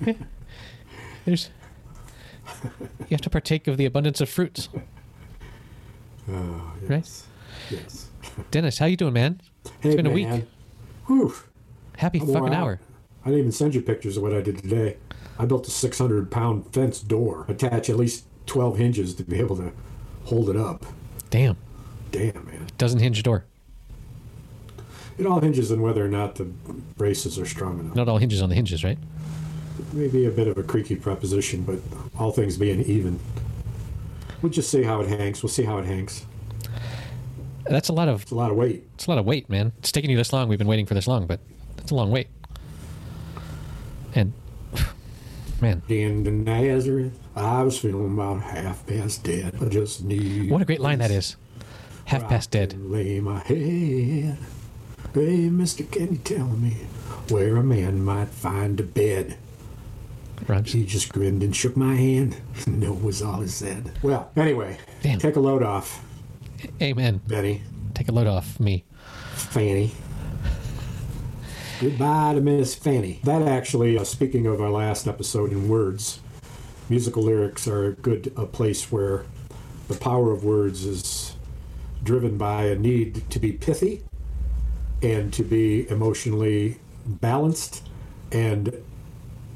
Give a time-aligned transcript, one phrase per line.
[1.24, 1.50] There's
[2.64, 4.68] you have to partake of the abundance of fruits.
[6.30, 6.90] Oh, Right.
[6.90, 7.26] yes.
[7.70, 8.08] Yes.
[8.50, 9.40] Dennis, how you doing, man?
[9.80, 10.28] Hey, it's been a week.
[10.28, 10.46] man.
[11.06, 11.34] Whew.
[11.96, 12.80] Happy I'm fucking hour.
[13.24, 14.96] I didn't even send you pictures of what I did today.
[15.38, 19.56] I built a 600 pound fence door, attach at least 12 hinges to be able
[19.56, 19.72] to
[20.24, 20.84] hold it up.
[21.30, 21.56] Damn.
[22.10, 22.62] Damn, man.
[22.62, 23.44] It Doesn't hinge door.
[25.18, 27.94] It all hinges on whether or not the braces are strong enough.
[27.94, 28.98] Not all hinges on the hinges, right?
[29.92, 31.78] Maybe a bit of a creaky proposition, but
[32.18, 33.18] all things being even.
[34.42, 35.42] We'll just see how it hangs.
[35.42, 36.24] We'll see how it hangs.
[37.64, 38.84] That's a lot of It's a lot of weight.
[38.94, 39.72] it's a lot of weight, man.
[39.78, 40.48] It's taking you this long.
[40.48, 41.40] We've been waiting for this long, but
[41.78, 42.28] it's a long wait.
[44.14, 44.32] And
[45.60, 49.54] man, In the Nazareth, I was feeling about half past dead.
[49.60, 50.50] I just need.
[50.50, 51.36] what a great line that is.
[52.06, 52.74] Half past dead.
[52.80, 54.38] Lay my head.
[55.14, 56.70] Hey, Mister, can you tell me
[57.28, 59.36] where a man might find a bed?
[60.64, 62.36] He just grinned and shook my hand.
[62.66, 63.92] no was all he said.
[64.02, 65.18] Well, anyway, Damn.
[65.18, 66.04] take a load off,
[66.82, 67.20] Amen.
[67.26, 67.62] Betty,
[67.94, 68.84] Take a load off me.
[69.34, 69.92] Fanny.
[71.80, 73.20] Goodbye to Miss Fanny.
[73.24, 76.20] That actually, uh, speaking of our last episode in words,
[76.90, 79.24] musical lyrics are a good a place where
[79.88, 81.36] the power of words is
[82.02, 84.02] driven by a need to be pithy
[85.02, 87.82] and to be emotionally balanced
[88.30, 88.74] and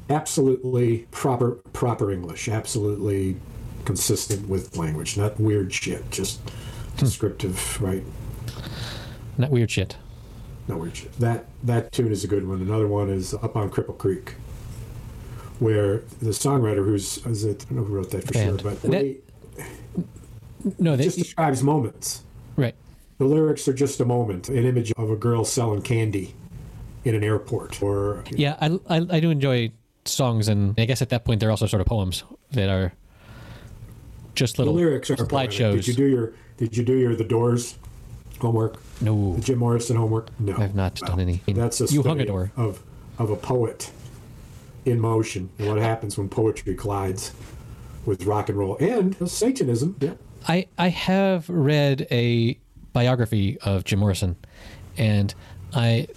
[0.09, 3.37] absolutely proper proper English, absolutely
[3.85, 6.97] consistent with language, not weird shit, just hmm.
[6.97, 8.03] descriptive, right?
[9.37, 9.97] Not weird shit.
[10.67, 11.13] No weird shit.
[11.19, 12.61] That that tune is a good one.
[12.61, 14.33] Another one is Up on Cripple Creek,
[15.59, 18.61] where the songwriter, who's is it, I don't know who wrote that for Band.
[18.61, 19.17] sure, but That- way,
[20.79, 22.23] No, they just describes moments.
[22.55, 22.75] right.
[23.17, 26.35] The lyrics are just a moment, an image of a girl selling candy
[27.05, 29.71] in an airport, or Yeah, I, I I do enjoy
[30.07, 32.93] songs, and I guess at that point they're also sort of poems that are
[34.35, 35.73] just the little lyrics are slideshows.
[35.73, 37.77] Did you do your Did you do your The Doors
[38.39, 38.77] homework?
[39.01, 40.27] no, The Jim Morrison homework?
[40.39, 41.41] No, I've not done any.
[41.47, 42.51] That's a you hung a door.
[42.55, 42.81] of
[43.17, 43.91] of a poet
[44.85, 47.31] in motion and what happens when poetry collides
[48.05, 49.95] with rock and roll and Satanism.
[49.99, 50.13] Yeah,
[50.47, 52.59] I I have read a
[52.93, 54.35] biography of Jim Morrison,
[54.97, 55.33] and
[55.73, 56.07] I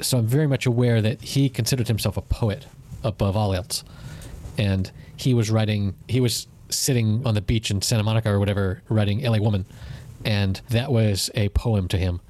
[0.00, 2.66] so I'm very much aware that he considered himself a poet
[3.04, 3.84] above all else,
[4.58, 5.94] and he was writing.
[6.08, 9.40] He was sitting on the beach in Santa Monica or whatever, writing "L.A.
[9.40, 9.66] Woman,"
[10.24, 12.20] and that was a poem to him.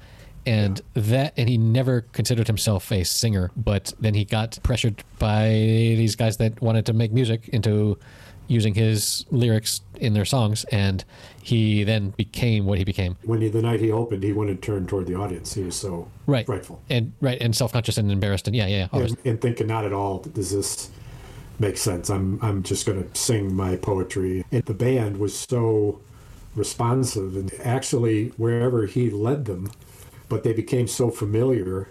[0.45, 5.47] And that, and he never considered himself a singer, but then he got pressured by
[5.47, 7.97] these guys that wanted to make music into
[8.47, 11.03] using his lyrics in their songs, and
[11.41, 13.15] he then became what he became.
[13.23, 15.53] when he, the night he opened, he wouldn't turn toward the audience.
[15.53, 16.45] He was so Right.
[16.45, 19.85] frightful And right, and self-conscious and embarrassed, and yeah, yeah, all and, and thinking not
[19.85, 20.89] at all does this
[21.59, 22.09] make sense.
[22.09, 24.43] I'm I'm just going to sing my poetry.
[24.51, 26.01] And the band was so
[26.55, 29.71] responsive and actually wherever he led them,
[30.29, 31.89] but they became so familiar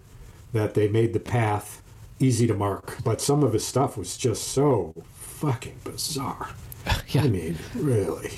[0.53, 1.83] that they made the path
[2.21, 2.99] easy to mark.
[3.05, 4.95] But some of his stuff was just so
[5.43, 6.51] fucking bizarre.
[7.09, 7.23] Yeah.
[7.25, 8.33] I mean, really.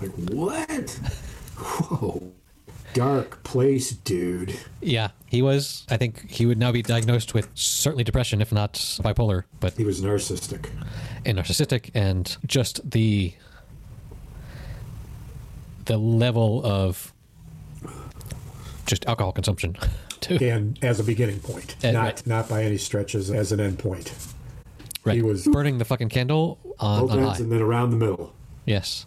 [0.00, 0.90] Like what?
[1.58, 2.32] Whoa.
[2.94, 4.58] Dark place, dude.
[4.80, 5.08] yeah.
[5.28, 5.84] He was.
[5.90, 9.84] I think he would now be diagnosed with certainly depression, if not bipolar, but He
[9.84, 10.70] was narcissistic.
[11.26, 13.34] and narcissistic, and just the
[15.84, 17.12] the level of
[18.86, 19.76] just alcohol consumption.
[20.20, 20.36] Too.
[20.40, 22.26] and as a beginning point, Uh, not right.
[22.26, 24.12] not by any stretches as an end point.
[25.04, 25.16] Right.
[25.16, 27.42] He was burning the fucking candle on, Both on ends high.
[27.44, 28.32] and then around the middle.
[28.64, 29.04] Yes.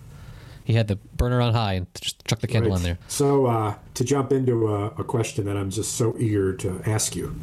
[0.65, 2.77] He had the burner on high and just chuck the candle Right.
[2.77, 2.97] on there.
[3.07, 7.15] So uh, to jump into a, a question that I'm just so eager to ask
[7.15, 7.35] you,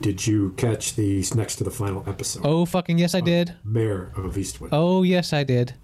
[0.00, 2.42] did you catch the next to the final episode?
[2.44, 3.54] Oh fucking yes, I did.
[3.64, 4.68] Mare of Easttown.
[4.72, 5.74] Oh yes, I did.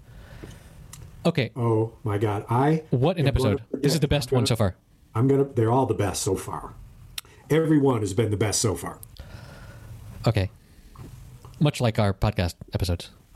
[1.25, 2.45] Okay, Oh, my God!
[2.51, 3.81] I what an am gonna episode!
[3.81, 4.75] This is the best I'm one so far.
[5.15, 5.45] I'm gonna.
[5.45, 6.75] They're all the best so far.
[7.49, 8.99] Everyone has been the best so far.
[10.27, 10.51] Okay,
[11.65, 13.09] much like our podcast episodes.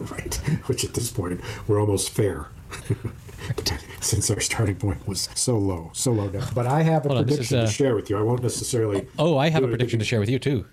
[0.00, 0.34] right.
[0.66, 2.48] Which at this point we're almost fair.
[4.00, 6.46] Since our starting point was so low, so low down.
[6.54, 8.18] But I have a Hold on, prediction is, uh, to share with you.
[8.18, 9.06] I won't necessarily.
[9.18, 10.66] Oh, I have a prediction to share with you too,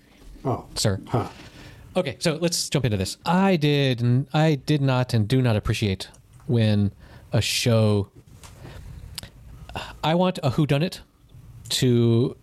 [0.44, 1.00] Oh, sir.
[1.08, 1.28] huh.
[1.96, 3.16] Okay, so let's jump into this.
[3.26, 6.08] I did, and I did not, and do not appreciate
[6.46, 6.92] when
[7.32, 8.08] a show.
[10.04, 11.00] I want a whodunit
[11.80, 12.36] to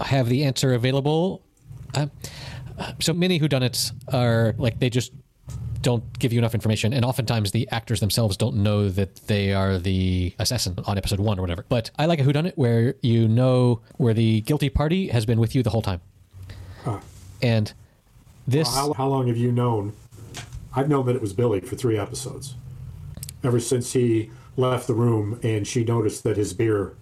[0.00, 1.42] have the answer available.
[1.94, 2.06] Uh,
[3.00, 5.12] so many whodunits are like they just
[5.82, 9.78] don't give you enough information, and oftentimes the actors themselves don't know that they are
[9.78, 11.64] the assassin on episode one or whatever.
[11.68, 15.54] But I like a whodunit where you know where the guilty party has been with
[15.54, 16.00] you the whole time
[16.84, 17.00] Huh.
[17.40, 17.72] and
[18.48, 19.92] This How, how long have you known?
[20.74, 22.54] I've known that it was Billy for three episodes.
[23.44, 26.94] Ever since he left the room and she noticed that his beer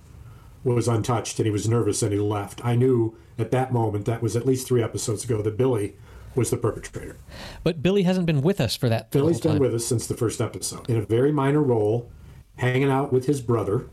[0.63, 2.65] was untouched and he was nervous and he left.
[2.65, 5.95] I knew at that moment, that was at least three episodes ago, that Billy
[6.35, 7.17] was the perpetrator.
[7.63, 9.11] but Billy hasn't been with us for that.
[9.13, 12.11] Billy's been with us since the first episode in a very minor role,
[12.57, 13.87] hanging out with his brother,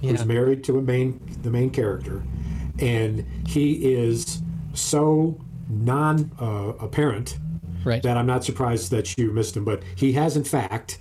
[0.00, 0.12] Yeah.
[0.12, 2.22] who's married to a main the main character,
[2.78, 4.40] and he is
[4.72, 5.38] so
[5.68, 7.38] non uh, apparent
[7.84, 8.02] Right.
[8.02, 9.64] that I'm not surprised that you missed him.
[9.64, 10.98] But he has in fact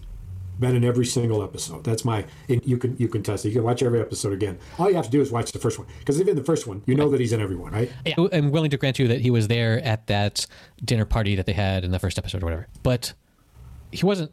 [0.59, 1.83] been in every single episode.
[1.83, 2.25] That's my.
[2.49, 3.49] And you can you can test it.
[3.49, 4.59] You can watch every episode again.
[4.77, 6.83] All you have to do is watch the first one because even the first one,
[6.85, 7.91] you know that he's in every one, right?
[8.05, 10.45] Yeah, I'm willing to grant you that he was there at that
[10.83, 12.67] dinner party that they had in the first episode or whatever.
[12.83, 13.13] But
[13.91, 14.31] he wasn't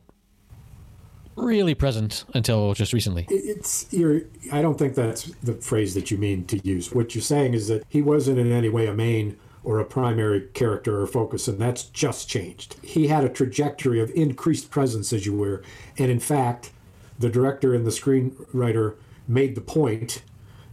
[1.36, 3.26] really present until just recently.
[3.30, 4.22] It's you're.
[4.52, 6.92] I don't think that's the phrase that you mean to use.
[6.92, 10.48] What you're saying is that he wasn't in any way a main or a primary
[10.54, 12.76] character or focus, and that's just changed.
[12.82, 15.62] He had a trajectory of increased presence, as you were,
[15.98, 16.70] and in fact,
[17.18, 18.96] the director and the screenwriter
[19.28, 20.22] made the point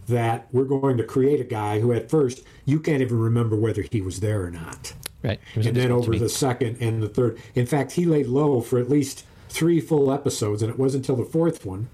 [0.08, 3.82] that we're going to create a guy who, at first, you can't even remember whether
[3.82, 5.40] he was there or not Right.
[5.54, 7.38] And then over the second and the third.
[7.54, 11.24] In fact, he laid low for at least three full episodes, and it wasn't until
[11.24, 11.88] the fourth one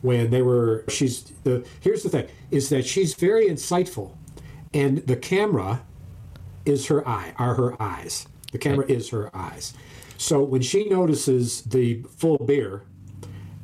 [0.00, 0.84] when they were.
[0.88, 1.66] She's the.
[1.80, 4.12] Here's the thing: is that she's very insightful,
[4.72, 5.82] and the camera
[6.64, 7.34] is her eye.
[7.38, 8.26] Are her eyes?
[8.52, 9.74] The camera is her eyes.
[10.18, 12.82] So when she notices the full beer,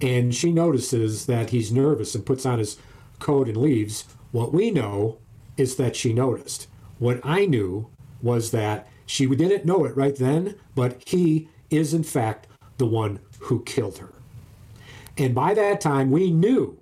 [0.01, 2.79] and she notices that he's nervous and puts on his
[3.19, 5.19] coat and leaves, what we know
[5.57, 6.69] is that she noticed.
[6.99, 7.91] What I knew
[8.23, 12.47] was that she didn't know it right then, but he is in fact
[12.79, 14.13] the one who killed her.
[15.17, 16.79] And by that time, we knew,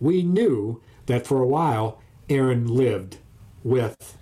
[0.00, 3.18] we knew that for a while, Erin lived
[3.64, 4.18] with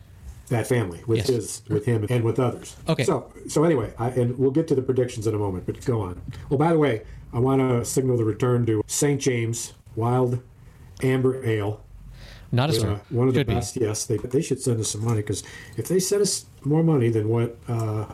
[0.51, 1.29] that family, with Yes.
[1.29, 2.77] his, with him, and with others.
[2.89, 3.05] Okay.
[3.05, 5.65] So, so anyway, I, and we'll get to the predictions in a moment.
[5.67, 6.21] But go on.
[6.51, 7.03] Well, by the way,
[7.33, 9.21] I want to signal the return to St.
[9.21, 10.41] James Wild
[11.03, 11.81] Amber Ale.
[12.53, 13.55] Not a Uh, one of the Should be.
[13.55, 13.77] best.
[13.77, 15.45] Yes, they they should send us some money because
[15.77, 18.07] if they send us more money than what uh,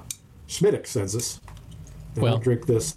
[0.46, 1.40] Schmidt sends us,
[2.14, 2.94] then Well- I'll drink this.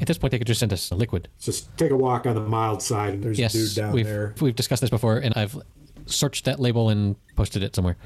[0.00, 1.28] At this point, they could just send us a liquid.
[1.40, 3.14] Just take a walk on the mild side.
[3.14, 4.34] And there's Yes, a dude down we've there.
[4.40, 5.56] we've discussed this before, and I've
[6.06, 7.96] searched that label and posted it somewhere.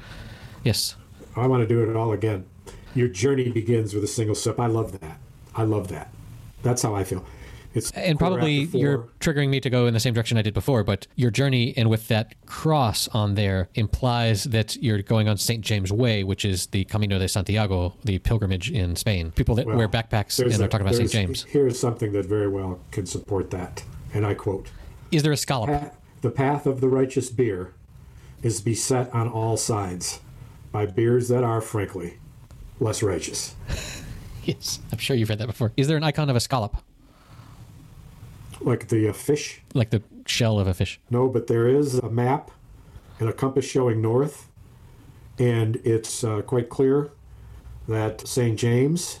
[0.63, 0.95] Yes.
[1.35, 2.45] I want to do it all again.
[2.95, 4.59] Your journey begins with a single sip.
[4.59, 5.19] I love that.
[5.55, 6.11] I love that.
[6.63, 7.25] That's how I feel.
[7.73, 10.83] It's And probably you're triggering me to go in the same direction I did before,
[10.83, 15.63] but your journey and with that cross on there implies that you're going on St.
[15.63, 19.31] James Way, which is the Camino de Santiago, the pilgrimage in Spain.
[19.31, 21.11] People that Well, wear backpacks and are talking about St.
[21.11, 21.43] James.
[21.43, 23.83] Here's something that very well can support that,
[24.13, 24.69] and I quote.
[25.11, 25.93] Is there a scallop?
[26.21, 27.73] The path of the righteous beer
[28.43, 30.19] is beset on all sides
[30.71, 32.17] by beers that are, frankly,
[32.79, 33.55] less righteous.
[34.45, 35.73] Yes, I'm sure you've read that before.
[35.75, 36.77] Is there an icon of a scallop,
[38.61, 39.59] Like the uh, fish?
[39.73, 41.01] like the shell of a fish?
[41.09, 42.51] No, but there is a map
[43.19, 44.47] and a compass showing north,
[45.37, 47.09] and it's uh, quite clear
[47.89, 48.57] that St.
[48.57, 49.19] James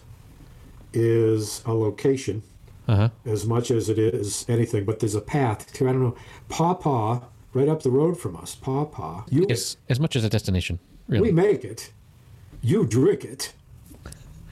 [0.93, 2.41] is a location
[2.87, 3.09] Uh huh.
[3.25, 4.85] as much as it is anything.
[4.85, 6.15] But there's a path to, I don't know,
[6.47, 7.21] Paw Paw,
[7.53, 8.55] right up the road from us.
[8.55, 9.25] Paw Paw.
[9.29, 11.29] You, As, as much as a destination, really.
[11.29, 11.91] we make it,
[12.61, 13.53] you drink it.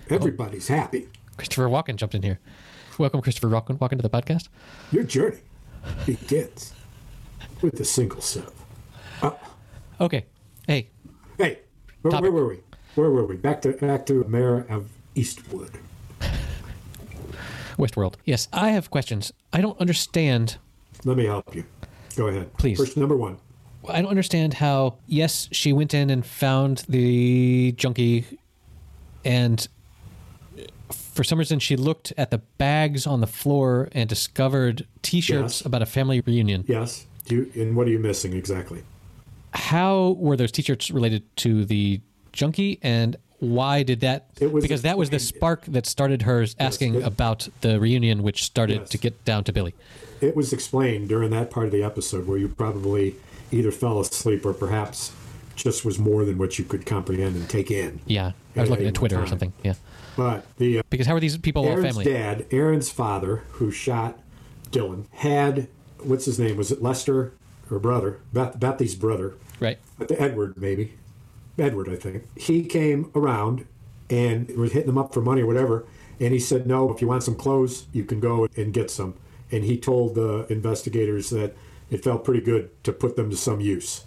[0.10, 1.08] Everybody's happy.
[1.38, 2.40] Christopher Walken jumped in here.
[2.98, 3.78] Welcome, Christopher Walken.
[3.80, 4.48] Walken to the podcast.
[4.92, 5.40] Your journey
[6.06, 6.74] begins
[7.62, 8.52] with a single sip.
[9.22, 9.32] Uh.
[10.00, 10.26] Okay.
[10.68, 10.90] Hey,
[11.38, 11.60] Hey,
[12.02, 12.60] where, where were we?
[12.96, 13.36] Where were we?
[13.36, 15.70] Back to back to Mare of Easttown.
[17.78, 18.16] Westworld.
[18.24, 19.34] Yes, I have questions.
[19.52, 20.58] I don't understand
[21.04, 21.66] Let me help you.
[22.16, 22.54] Go ahead.
[22.58, 22.78] Please.
[22.78, 23.38] First, number one.
[23.88, 24.96] I don't understand how.
[25.06, 28.26] Yes, she went in and found the junkie,
[29.24, 29.68] and
[30.90, 35.66] for some reason she looked at the bags on the floor and discovered T-shirts Yes.
[35.66, 36.66] about a family reunion.
[36.68, 37.06] Yes.
[37.26, 38.84] Do you, and what are you missing exactly?
[39.54, 42.02] How were those T-shirts related to the
[42.34, 44.28] junkie, and why did that?
[44.40, 48.24] It was because that was the spark that started her asking it- about the reunion,
[48.24, 48.90] which started Yes.
[48.90, 49.74] to get down to Billy.
[50.22, 53.16] It was explained during that part of the episode where you probably
[53.52, 55.12] either fell asleep or perhaps
[55.56, 58.00] just was more than what you could comprehend and take in.
[58.06, 59.54] Yeah, I was looking at Twitter or something.
[59.64, 59.76] Yeah,
[60.18, 62.06] But the uh, because how are these people all Erin's family?
[62.06, 64.20] dad, Erin's father, who shot
[64.72, 65.68] Dylan, had
[66.04, 66.58] what's his name?
[66.58, 67.34] Was it Lester
[67.70, 68.20] Her brother?
[68.34, 69.34] Beth, Bethy's brother.
[69.60, 69.80] Right.
[69.98, 70.94] But the Edward, maybe.
[71.58, 72.24] Edward, I think.
[72.38, 73.66] He came around
[74.10, 75.86] and was hitting them up for money or whatever.
[76.20, 79.16] And he said, No, if you want some clothes, you can go and get some.
[79.52, 81.56] And he told the investigators that
[81.90, 84.06] it felt pretty good to put them to some use.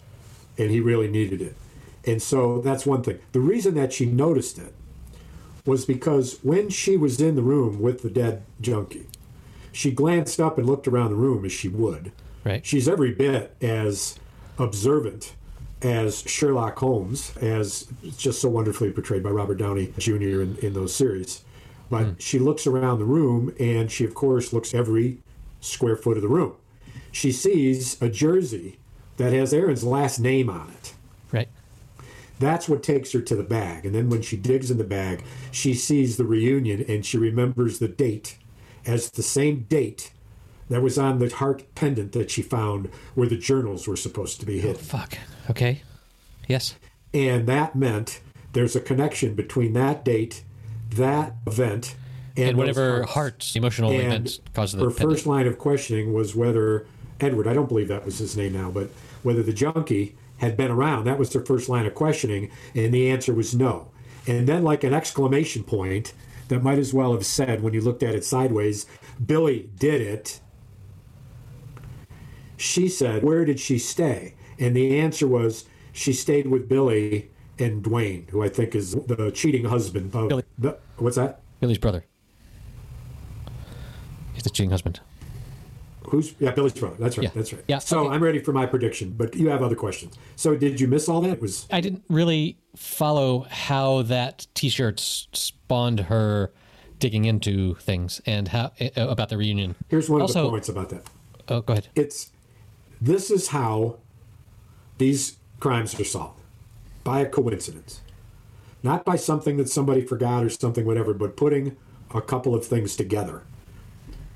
[0.56, 1.54] And he really needed it.
[2.04, 3.18] And so that's one thing.
[3.32, 4.74] The reason that she noticed it
[5.64, 9.06] was because when she was in the room with the dead junkie,
[9.70, 12.10] she glanced up and looked around the room as she would.
[12.44, 12.64] Right.
[12.64, 14.18] She's every bit as
[14.58, 15.34] observant
[15.82, 20.42] as Sherlock Holmes, as just so wonderfully portrayed by Robert Downey Jr.
[20.42, 21.44] in, in those series.
[21.90, 22.12] But hmm.
[22.18, 25.18] she looks around the room and she, of course, looks every
[25.60, 26.54] square foot of the room.
[27.12, 28.78] She sees a jersey
[29.16, 30.94] that has Erin's last name on it.
[31.32, 31.48] Right.
[32.38, 33.84] That's what takes her to the bag.
[33.84, 37.78] And then when she digs in the bag, she sees the reunion and she remembers
[37.78, 38.36] the date
[38.86, 40.12] as the same date
[40.68, 44.46] that was on the heart pendant that she found where the journals were supposed to
[44.46, 44.76] be oh, hidden.
[44.76, 45.18] Oh, Fuck.
[45.50, 45.82] Okay.
[46.46, 46.74] Yes.
[47.14, 48.20] And that meant
[48.52, 50.42] there's a connection between that date,
[50.90, 51.96] that event,
[52.36, 53.12] and, And whatever hearts.
[53.14, 55.10] heart's emotional And events caused the her pendant.
[55.10, 56.86] first line of questioning was whether
[57.20, 58.90] Edward, I don't believe that was his name now, but
[59.22, 61.04] whether the junkie had been around.
[61.04, 63.90] That was her first line of questioning, and the answer was no.
[64.26, 66.12] And then, like an exclamation point
[66.46, 68.86] that might as well have said when you looked at it sideways,
[69.24, 70.40] Billy did it.
[72.56, 74.34] She said, Where did she stay?
[74.58, 79.30] And the answer was, She stayed with Billy and Dwayne, who I think is the
[79.34, 80.44] cheating husband of Billy.
[80.58, 80.78] the.
[80.96, 81.40] What's that?
[81.60, 82.04] Billy's brother.
[84.34, 85.00] He's the cheating husband.
[86.10, 86.96] Who's yeah, Billy's brother.
[86.98, 87.24] That's right.
[87.24, 87.30] Yeah.
[87.34, 87.64] That's right.
[87.68, 88.14] Yeah, So okay.
[88.14, 90.16] I'm ready for my prediction, but you have other questions.
[90.36, 91.32] So did you miss all that?
[91.34, 96.52] It was I didn't really follow how that T-shirt spawned her
[96.98, 99.74] digging into things and how uh, about the reunion.
[99.88, 101.02] here's one of the points about that.
[101.48, 101.88] Oh, go ahead.
[101.94, 102.30] It's
[103.00, 103.98] this is how
[104.98, 106.40] these crimes are solved
[107.04, 108.02] by a coincidence,
[108.82, 111.76] not by something that somebody forgot or something whatever, but putting
[112.14, 113.42] a couple of things together.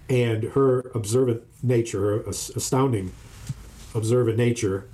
[0.08, 3.12] And her observant nature, her as- astounding
[3.94, 4.88] observant nature,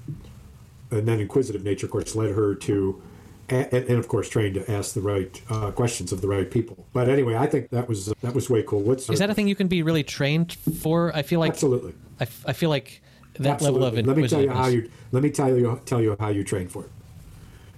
[0.91, 3.03] and then inquisitive nature, of course, led her to,
[3.49, 6.87] and, and of course, trained to ask the right uh, questions of the right people.
[6.93, 8.81] But anyway, I think that was that was way cool.
[8.81, 11.15] What's Is that a thing you can be really trained for?
[11.15, 11.95] I feel like Absolutely.
[12.21, 13.03] I, I feel like
[13.39, 13.81] that Absolutely.
[13.81, 16.29] level of let me tell you how you let me tell you tell you how
[16.29, 16.91] you train for it.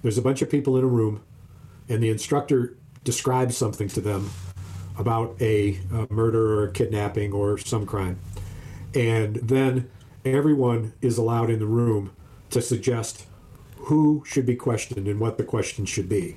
[0.03, 1.23] There's a bunch of people in a room,
[1.89, 4.31] and the instructor describes something to them
[4.99, 8.19] about a, a murder or a kidnapping or some crime,
[8.95, 9.91] and then
[10.25, 12.13] everyone is allowed in the room
[12.51, 13.27] to suggest
[13.77, 16.37] who should be questioned and what the question should be,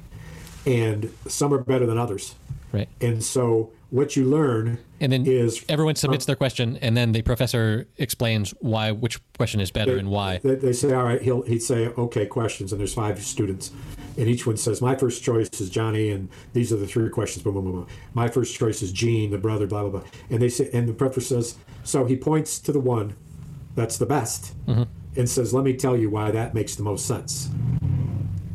[0.66, 2.36] and some are better than others,
[2.74, 2.90] right?
[3.00, 7.22] and so what you learn And then is everyone submits their question, and then the
[7.22, 10.40] professor explains why which question is better and why.
[10.40, 13.72] They, they say, all right, he'll he'd say, okay, questions, and there's five students,
[14.18, 17.44] and each one says, my first choice is Johnny, and these are the three questions.
[17.44, 17.88] Boom, boom, boom, boom.
[18.16, 20.10] My first choice is Gene, the brother, blah blah blah.
[20.32, 23.16] And they say, and the professor says, so he points to the one
[23.76, 24.84] that's the best, mm-hmm.
[25.16, 27.50] and says, let me tell you why that makes the most sense.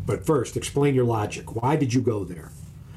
[0.05, 1.55] But first, explain your logic.
[1.55, 2.51] Why did you go there?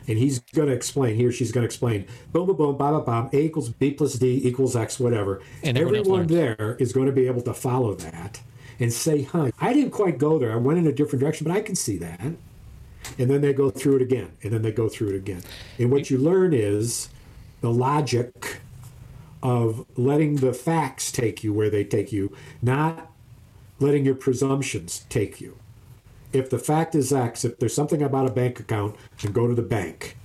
[0.07, 2.91] And he's going to explain, he or she's going to explain, boom, boom, boom, blah,
[2.91, 5.41] blah, blah, A equals B plus D equals X, whatever.
[5.63, 8.41] And everyone Everyone there is going to be able to follow that
[8.79, 10.51] and say, huh, I didn't quite go there.
[10.51, 12.19] I went in a different direction, but I can see that.
[12.19, 15.43] And then they go through it again, and then they go through it again.
[15.77, 17.09] And what you learn is
[17.61, 18.59] the logic
[19.43, 23.11] of letting the facts take you where they take you, not
[23.79, 25.57] letting your presumptions take you.
[26.33, 29.53] If the fact is X, if there's something about a bank account, then go to
[29.53, 30.17] the bank.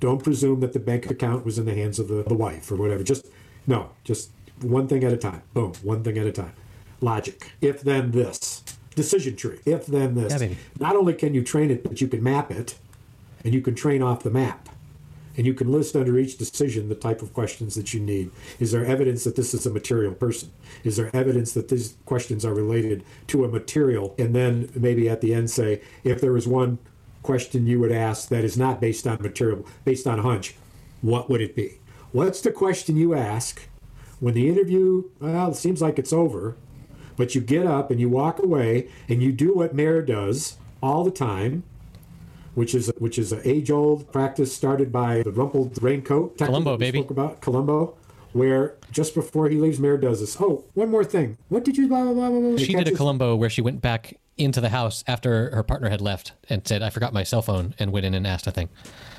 [0.00, 2.76] Don't presume that the bank account was in the hands of the, the wife or
[2.76, 3.04] whatever.
[3.04, 3.28] Just,
[3.66, 5.42] no, just one thing at a time.
[5.54, 6.52] Boom, one thing at a time.
[7.00, 7.52] Logic.
[7.60, 8.64] If then this.
[8.94, 9.60] Decision tree.
[9.64, 10.40] If then this.
[10.42, 10.54] Yeah.
[10.80, 12.78] Not only can you train it, but you can map it,
[13.44, 14.68] and you can train off the map.
[15.36, 18.30] And you can list under each decision the type of questions that you need.
[18.60, 20.50] Is there evidence that this is a material person?
[20.84, 24.14] Is there evidence that these questions are related to a material?
[24.18, 26.78] And then maybe at the end say, if there was one
[27.22, 30.54] question you would ask that is not based on material, based on hunch,
[31.00, 31.78] what would it be?
[32.12, 33.68] What's the question you ask
[34.20, 36.56] when the interview, well, it seems like it's over,
[37.16, 41.04] but you get up and you walk away and you do what Mare does all
[41.04, 41.62] the time,
[42.54, 46.36] which is which is an age-old practice started by the rumpled raincoat.
[46.38, 46.98] Columbo, baby.
[46.98, 47.96] Spoke about Columbo,
[48.32, 50.36] where just before he leaves, Mare does this.
[50.40, 51.38] Oh, one more thing.
[51.48, 52.40] What did you blah blah blah blah?
[52.40, 52.56] blah.
[52.58, 55.62] She He did a catches- Columbo where she went back into the house after her
[55.62, 58.46] partner had left and said, "I forgot my cell phone," and went in and asked
[58.46, 58.68] a thing.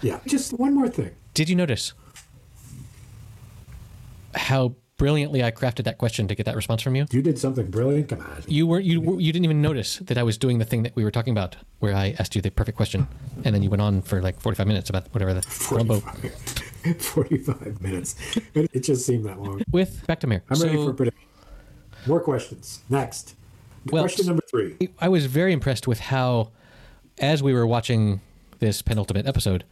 [0.02, 1.12] Yeah, just one more thing.
[1.34, 1.94] Did you notice
[4.36, 7.06] how brilliantly I crafted that question to get that response from you?
[7.12, 8.10] You did something brilliant.
[8.10, 8.44] Come on.
[8.48, 11.04] You were you you didn't even notice that I was doing the thing that we
[11.04, 13.08] were talking about, where I asked you the perfect question,
[13.44, 17.02] and then you went on for like forty five minutes about whatever the Columbo 45,
[17.02, 18.16] 45 minutes.
[18.54, 19.62] It, it just seemed that long.
[19.72, 20.44] with back to Mare.
[20.50, 21.24] I'm ready for a prediction.
[22.06, 22.82] More questions.
[22.90, 23.36] Next.
[23.92, 24.90] Well, Question number three.
[25.00, 26.52] I was very impressed with how
[27.18, 28.22] as we were watching
[28.60, 29.64] this penultimate episode,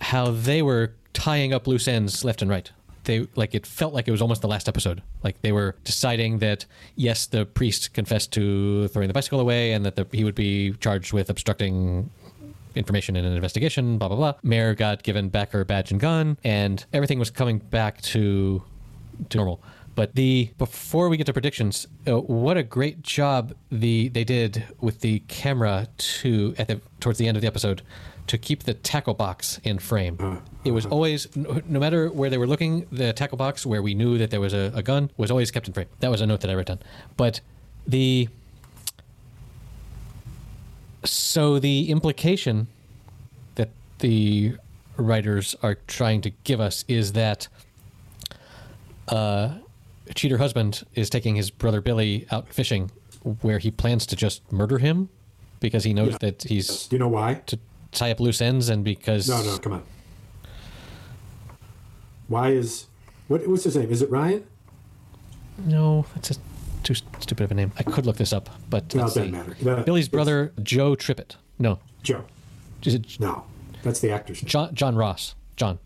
[0.00, 2.70] how they were tying up loose ends left and right.
[3.06, 5.02] They like it felt like it was almost the last episode.
[5.24, 9.84] Like they were deciding that yes, the priest confessed to throwing the bicycle away, and
[9.86, 12.10] that the, he would be charged with obstructing
[12.74, 13.98] information in an investigation.
[13.98, 14.34] Blah blah blah.
[14.42, 18.62] Mare got given back her badge and gun, and everything was coming back to
[19.30, 19.62] to normal.
[19.96, 24.64] But the before we get to predictions, uh, what a great job the they did
[24.78, 27.80] with the camera to at the towards the end of the episode
[28.26, 30.42] to keep the tackle box in frame.
[30.64, 33.94] It was always no, no matter where they were looking, the tackle box where we
[33.94, 35.86] knew that there was a, a gun was always kept in frame.
[36.00, 36.80] That was a note that I wrote down.
[37.16, 37.40] But
[37.86, 38.28] the
[41.04, 42.66] so the implication
[43.54, 44.56] that the
[44.96, 47.48] writers are trying to give us is that
[49.08, 49.54] uh,
[50.14, 52.90] cheater husband is taking his brother Billy out fishing,
[53.42, 55.08] where he plans to just murder him
[55.60, 56.18] because he knows Yeah.
[56.22, 57.34] that he's Do you know why?
[57.46, 57.58] to
[57.96, 59.82] tie up loose ends and because No, no, come on.
[62.28, 62.86] Why is
[63.28, 63.46] what?
[63.46, 63.90] What's his name?
[63.90, 64.44] Is it Ryan?
[65.64, 66.34] no, that's a
[66.82, 67.72] too stupid of a name.
[67.78, 69.30] I could look this up, but No, it doesn't see.
[69.30, 69.56] matter.
[69.62, 71.36] No, Billy's brother Joe Tippett.
[71.58, 72.24] No, Joe.
[72.84, 73.44] is it No,
[73.82, 74.48] that's the actor's name.
[74.48, 75.34] John John Ross?
[75.56, 75.78] John,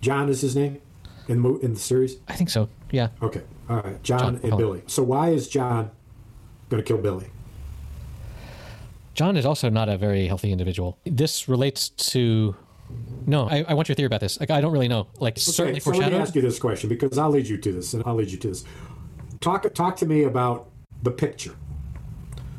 [0.00, 0.80] John is his name
[1.28, 2.16] in the in the series.
[2.28, 2.68] I think so.
[2.90, 4.02] Yeah, Okay, all right.
[4.02, 4.58] John, John, and.
[4.58, 4.82] Billy.
[4.86, 5.90] So why is John
[6.68, 7.28] going to kill Billy?
[9.20, 10.98] John is also not a very healthy individual.
[11.04, 12.56] This relates to.
[13.26, 14.40] No, I, I want your theory about this.
[14.40, 15.08] Like, I don't really know.
[15.18, 17.70] Like, certainly Okay, so let me ask you this question because I'll lead you to
[17.70, 18.64] this, and I'll lead you to this.
[19.42, 20.70] Talk talk to me about
[21.02, 21.54] the picture.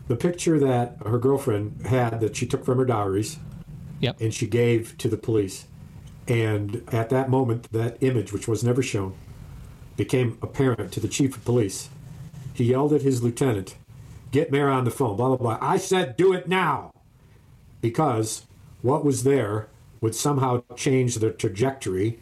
[0.08, 3.40] The picture that her girlfriend had that she took from her diaries
[4.02, 4.22] Yep.
[4.22, 5.66] and she gave to the police.
[6.28, 9.16] And at that moment, that image, which was never shown,
[9.98, 11.90] became apparent to the chief of police.
[12.54, 13.78] He yelled at his lieutenant,
[14.32, 15.58] Get Mare on the phone, blah, blah, blah.
[15.62, 16.94] I said, Do it now!
[17.82, 18.46] Because
[18.82, 19.68] what was there
[20.00, 22.20] would somehow change the trajectory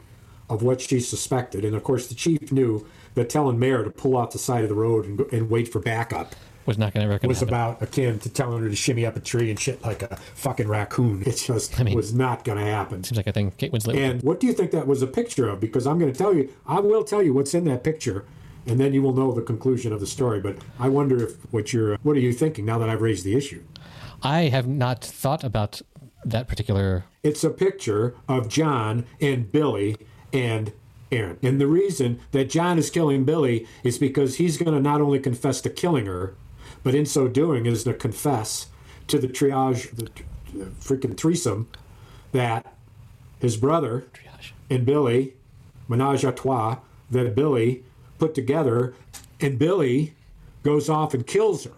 [0.50, 1.64] of what she suspected.
[1.64, 4.70] And of course, the chief knew that telling Mare to pull off the side of
[4.70, 8.30] the road and, and wait for backup was not going to was about akin to
[8.30, 11.24] telling her to shimmy up a tree and shit like a fucking raccoon.
[11.30, 13.04] It just mean- was not going to happen.
[13.04, 13.96] Seems like a thing Kate Winslet.
[13.98, 15.60] And what do you think that was a picture of?
[15.60, 18.26] Because I'm going to tell you, I will tell you what's in that picture,
[18.70, 20.40] and then you will know the conclusion of the story.
[20.40, 23.36] But I wonder if what you're, what are you thinking now that I've raised the
[23.36, 23.64] issue?
[24.22, 25.82] I have not thought about
[26.26, 27.06] that particular.
[27.24, 29.96] It's a picture of John and Billy
[30.34, 30.74] and
[31.12, 31.38] Erin.
[31.42, 35.20] And the reason that John is killing Billy is because he's going to not only
[35.20, 36.36] confess to killing her,
[36.84, 38.68] but in so doing is to confess
[39.08, 40.10] to the triage, the,
[40.54, 41.68] the freaking threesome,
[42.32, 42.74] that
[43.40, 44.06] his brother
[44.70, 45.34] and Billy,
[45.88, 46.78] menage a trois,
[47.10, 47.84] that Billy
[48.20, 48.94] put together,
[49.40, 50.14] and Billy
[50.64, 51.72] goes off and kills her.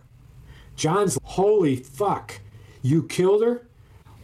[0.76, 2.40] John's holy fuck,
[2.82, 3.68] you killed her?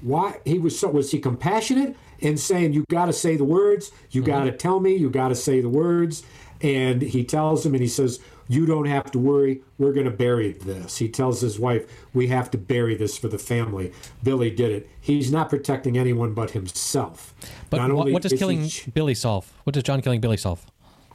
[0.02, 3.92] Why he was so was he compassionate in saying you got to say the words,
[4.12, 4.32] you mm-hmm.
[4.32, 6.24] got to tell me, you got to say the words,
[6.62, 10.12] and he tells him and he says you don't have to worry, we're going to
[10.12, 10.98] bury this.
[10.98, 13.92] He tells his wife we have to bury this for the family.
[14.24, 14.90] Billy did it.
[15.02, 17.34] He's not protecting anyone but himself.
[17.70, 19.52] But what, what does is he killing Billy solve?
[19.66, 20.66] What does John killing Billy solve?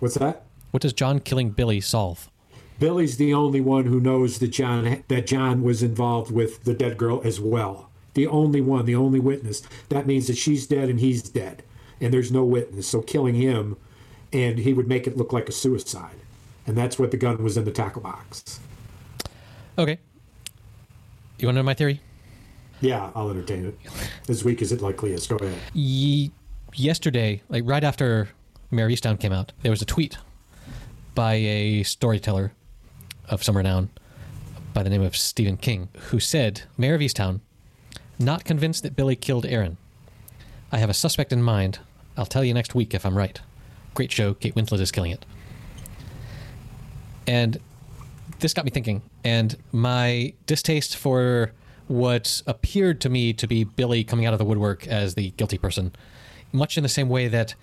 [0.01, 0.45] what's that?
[0.73, 2.29] What does John killing Billy solve?
[2.81, 6.97] Billy's the only one who knows that John that John was involved with the dead
[6.99, 7.91] girl as well.
[8.15, 9.63] The only one, the only witness.
[9.91, 11.63] That means that she's dead and he's dead,
[12.01, 12.89] and there's no witness.
[12.89, 13.77] So killing him,
[14.33, 16.17] and he would make it look like a suicide,
[16.67, 18.59] and that's what the gun was in the tackle box.
[19.79, 19.99] Okay.
[21.39, 22.01] You want to know my theory?
[22.81, 23.79] Yeah, I'll entertain it.
[24.29, 25.27] As weak as it likely is.
[25.27, 25.59] Go ahead.
[25.73, 26.33] Ye-
[26.75, 28.29] yesterday, like right after
[28.71, 30.19] Mare of Easttown came out, there was a tweet
[31.15, 32.53] by a storyteller
[33.29, 33.91] of some renown
[34.75, 37.41] by the name of Stephen King, who said, Mare of Easttown,
[38.19, 39.77] not convinced that Billy killed Erin.
[40.71, 41.81] I have a suspect in mind.
[42.17, 43.39] I'll tell you next week if I'm right.
[43.95, 44.35] Great show.
[44.35, 45.25] Kate Winslet is killing it.
[47.27, 47.59] And
[48.39, 49.03] this got me thinking.
[49.25, 51.53] And my distaste for
[51.89, 55.59] what appeared to me to be Billy coming out of the woodwork as the guilty
[55.59, 55.93] person,
[56.53, 57.55] much in the same way that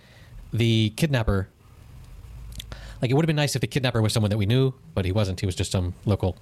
[0.53, 1.47] the kidnapper,
[3.01, 5.05] like it would have been nice if the kidnapper was someone that we knew, but
[5.05, 5.39] he wasn't.
[5.39, 6.37] He was just some local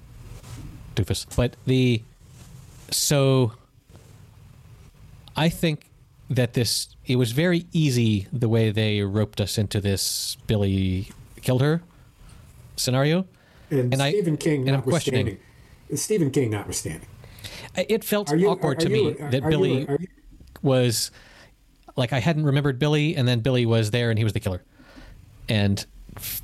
[0.96, 1.26] doofus.
[1.36, 2.02] But the,
[2.89, 3.54] so
[5.36, 5.89] I think
[6.30, 11.10] that this, it was very easy the way they roped us into this Billy
[11.41, 11.82] killed her
[12.76, 13.26] scenario.
[13.70, 15.26] And, And I- Stephen King and I'm questioning.
[15.26, 15.98] notwithstanding.
[15.98, 17.08] Stephen King notwithstanding.
[17.76, 20.08] It felt you awkward are to you- me are- that are Billy are you-
[20.63, 21.12] was
[21.96, 24.63] like I hadn't remembered Billy, and then Billy was there, and he was the killer.
[25.48, 26.41] And f-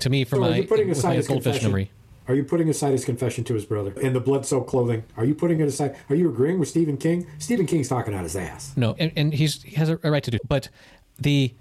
[0.00, 1.68] to me, from So are my, you putting aside my his goldfish confession?
[1.70, 1.90] memory,
[2.28, 5.04] Are you putting aside his confession to his brother and the blood-soaked clothing?
[5.16, 5.96] Are you putting it aside?
[6.10, 7.26] Are you agreeing with Stephen King?
[7.38, 8.72] Stephen King's talking out his ass.
[8.76, 10.38] No, and, and he's he has a, a right to do.
[10.48, 10.68] But
[11.18, 11.54] the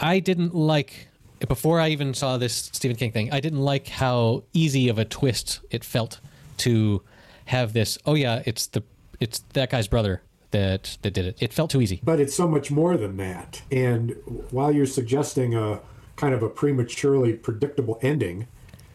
[0.00, 1.08] I didn't like
[1.48, 3.32] before I even saw this Stephen King thing.
[3.32, 6.20] I didn't like how easy of a twist it felt
[6.58, 7.02] to
[7.46, 7.98] have this.
[8.06, 8.82] Oh yeah, it's the
[9.20, 11.36] it's that guy's brother that that did it.
[11.40, 12.00] It felt too easy.
[12.02, 13.62] But it's so much more than that.
[13.70, 14.16] And
[14.50, 15.80] while you're suggesting a
[16.16, 18.46] kind of a prematurely predictable ending,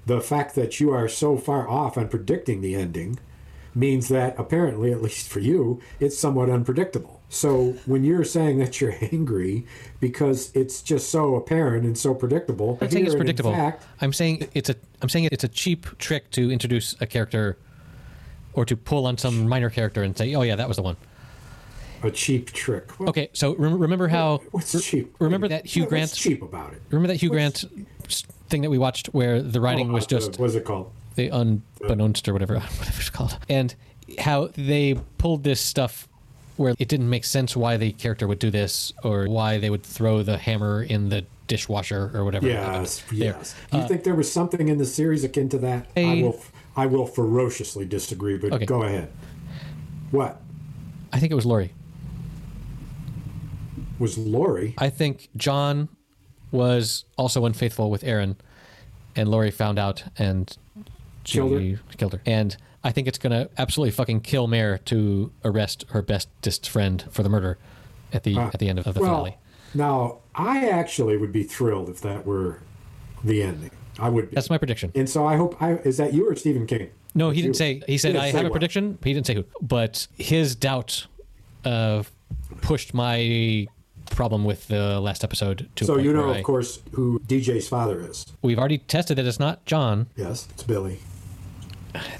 [0.05, 3.19] the fact that you are so far off on predicting the ending
[3.75, 7.21] means that apparently, at least for you, it's somewhat unpredictable.
[7.29, 9.65] So when you're saying that you're angry
[9.99, 13.53] because it's just so apparent and so predictable, I'm saying it's predictable.
[13.53, 17.57] fact, I'm saying it's a I'm saying it's a cheap trick to introduce a character
[18.53, 20.97] or to pull on some minor character and say, "Oh yeah, that was the one."
[22.01, 22.97] A cheap trick.
[22.99, 25.13] Well, Okay, so rem- remember how What's cheap?
[25.19, 26.81] remember that Hugh What's Grant cheap about it?
[26.89, 27.65] remember that Hugh Grant
[28.49, 30.91] thing that we watched where the writing Oh, was uh, just what's it called?
[31.15, 33.75] the unbeknownst or whatever whatever it's called and
[34.17, 36.07] how they pulled this stuff
[36.57, 39.83] where it didn't make sense why the character would do this or why they would
[39.83, 43.55] throw the hammer in the dishwasher or whatever Yes, yes.
[43.71, 45.87] Do you think there was something in the series akin to that?
[45.97, 46.39] I I- will,
[46.77, 48.37] I will ferociously disagree.
[48.37, 48.65] But Okay.
[48.65, 49.11] go ahead.
[50.11, 50.41] What
[51.11, 51.73] i think it was Lori.
[53.99, 54.73] Was Lori?
[54.77, 55.89] i think john
[56.51, 58.35] was also unfaithful with erin
[59.15, 60.57] and Lori found out and
[61.25, 61.79] she Killed her?
[61.97, 66.67] killed her and i think it's gonna absolutely fucking kill Mare to arrest her bestest
[66.69, 67.57] friend for the murder
[68.13, 69.37] at the Ah, at the end of, of the well, finale
[69.75, 72.61] now I actually would be thrilled if that were
[73.23, 73.71] the ending.
[73.99, 74.35] I would be.
[74.35, 75.61] that's my prediction and so I hope.
[75.61, 76.89] I, is that you or Stephen King?
[77.13, 77.81] No, he didn't say.
[77.85, 78.53] He said, didn't "I have a what.
[78.53, 81.05] prediction." He didn't say who, but his doubt
[81.65, 82.03] uh,
[82.61, 83.67] pushed my
[84.15, 85.85] problem with the last episode to.
[85.85, 88.25] So you know, of I- course, who DJ's father is.
[88.41, 90.07] we've already tested that it's not John.
[90.15, 90.99] Yes, it's Billy.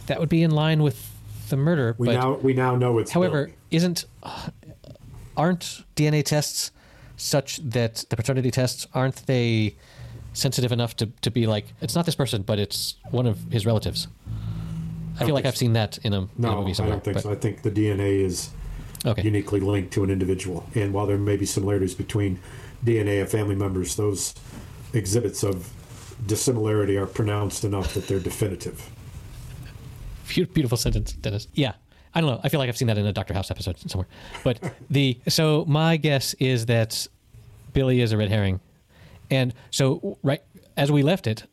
[0.07, 1.09] That would be in line with
[1.49, 1.95] the murder.
[1.97, 3.11] We but now we now know it's.
[3.11, 3.57] however, Billy.
[3.71, 4.49] isn't uh,
[5.37, 6.71] aren't DNA tests
[7.17, 9.75] such that the paternity tests aren't they
[10.33, 13.65] sensitive enough to, to be like it's not this person, but it's one of his
[13.65, 14.07] relatives.
[15.19, 17.15] I feel like I've seen that in a, in a no, movie I don't think
[17.15, 17.31] but- so.
[17.31, 18.51] I think the DNA is
[19.05, 19.21] Okay.
[19.21, 20.67] uniquely linked to an individual.
[20.75, 22.39] And while there may be similarities between
[22.83, 24.35] DNA of family members, those
[24.93, 25.71] exhibits of
[26.25, 28.89] dissimilarity are pronounced enough that they're definitive.
[30.35, 31.47] Beau- beautiful sentence, Dennis.
[31.53, 31.73] Yeah.
[32.13, 32.41] I don't know.
[32.43, 34.07] I feel like I've seen that in a Doctor House episode somewhere.
[34.43, 34.59] But
[34.89, 37.07] the so my guess is that
[37.73, 38.59] Billy is a red herring,
[39.29, 40.41] and so right
[40.75, 41.43] as we left it,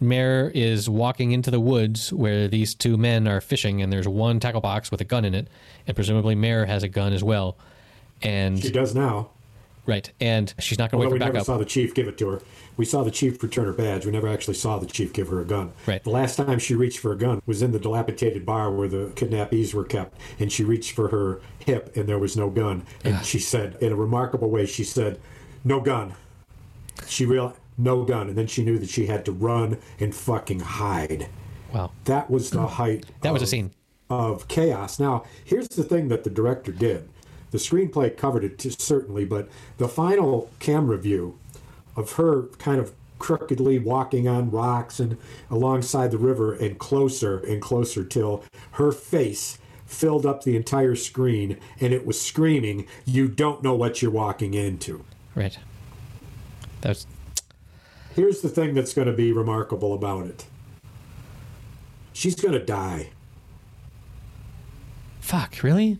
[0.00, 4.38] Mare is walking into the woods where these two men are fishing, and there's one
[4.40, 5.48] tackle box with a gun in it,
[5.86, 7.56] and presumably Mare has a gun as well,
[8.22, 9.30] and She does now.
[9.86, 11.46] right, and she's not going to wait we for never backup.
[11.46, 12.42] saw the chief give it to her.
[12.76, 14.06] We saw the chief return her badge.
[14.06, 15.72] We never actually saw the chief give her a gun.
[15.84, 16.02] Right.
[16.04, 19.10] The last time she reached for a gun was in the dilapidated bar where the
[19.16, 22.86] kidnappees were kept, and she reached for her hip, and there was no gun.
[23.02, 25.18] And she said, in a remarkable way, she said,
[25.64, 26.14] "No gun."
[27.08, 30.60] She realized no gun, and then she knew that she had to run and fucking
[30.60, 31.28] hide.
[31.72, 32.66] Wow, That was the hmm.
[32.66, 33.06] height.
[33.22, 33.70] that was a scene.
[34.10, 34.98] of chaos.
[34.98, 37.08] Now, here's the thing that the director did.
[37.50, 41.38] The screenplay covered it t- certainly, but the final camera view
[41.96, 45.16] of her kind of crookedly walking on rocks and
[45.50, 51.58] alongside the river and closer and closer till her face filled up the entire screen
[51.80, 55.04] and it was screaming, You don't know what you're walking into.
[55.34, 55.58] Right.
[56.80, 57.06] That's
[58.18, 60.44] Here's the thing that's going to be remarkable about it
[62.12, 63.10] she's going to die.
[65.20, 65.62] fuck.
[65.62, 65.98] Really?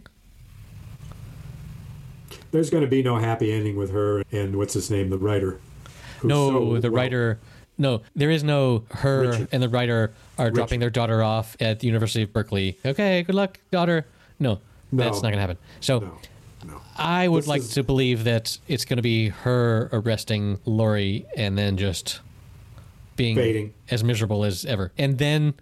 [2.50, 5.60] There's going to be no happy ending with her and what's his name, the writer.
[6.24, 7.38] No, so the well- writer.
[7.80, 9.48] No, there is no her Richard.
[9.52, 12.76] and the writer are dropping their daughter off at the University of Berkeley.
[12.84, 14.04] Okay, good luck, daughter.
[14.40, 14.58] No,
[14.90, 15.04] No.
[15.04, 15.58] that's not going to happen.
[15.78, 16.18] So No,
[16.66, 16.80] no.
[16.96, 21.26] I would This like is- to believe that it's going to be her arresting Lori
[21.36, 22.20] and then just
[23.16, 23.74] being Baiting.
[23.90, 24.92] as miserable as ever.
[24.98, 25.54] And then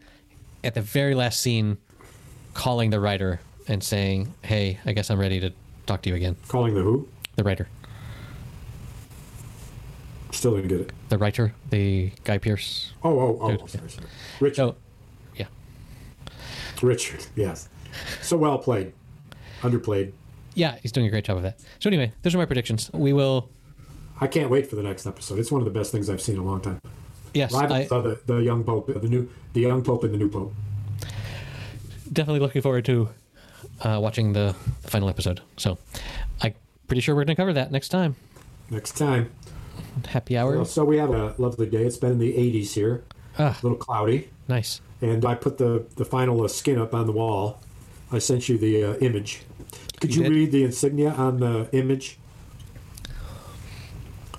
[0.65, 1.79] at the very last scene,
[2.55, 5.53] calling the writer and saying, "Hey, I guess I'm ready to
[5.87, 7.09] talk to you again." Calling the who?
[7.37, 7.69] The writer,
[10.33, 10.93] Still didn't get it.
[11.09, 12.93] the writer, the Guy Pearce.
[13.03, 13.51] Oh, oh, oh.
[13.57, 13.71] Dude.
[13.71, 14.07] Sorry, sorry.
[14.41, 14.57] Richard.
[14.57, 14.77] So,
[15.37, 15.47] yeah.
[16.83, 17.69] Richard, yes.
[18.23, 18.93] So well played.
[19.63, 20.13] Underplayed.
[20.57, 21.61] Yeah, he's doing a great job of that.
[21.79, 22.91] So anyway, those are my predictions.
[22.93, 23.49] We will.
[24.21, 25.39] I can't wait for the next episode.
[25.39, 26.81] It's one of the best things I've seen in a long time.
[27.35, 30.55] Yes, I the, the young pope, the new, the young pope and the new pope.
[32.11, 33.11] definitely looking forward to
[33.83, 35.43] uh, watching the, the final episode.
[35.59, 35.77] So
[36.41, 36.55] I'm
[36.89, 38.17] pretty sure we're going to cover that next time.
[38.71, 39.31] Next time.
[40.09, 40.57] Happy hour.
[40.57, 41.85] Well, so we have a lovely day.
[41.85, 43.05] It's been in the 80s here.
[43.39, 43.59] Ah.
[43.61, 44.31] a little cloudy.
[44.49, 44.81] Nice.
[45.03, 47.61] And I put the, the final uh, skin up on the wall.
[48.11, 49.43] I sent you the uh, image.
[50.01, 52.19] Could You you, read the insignia on the image?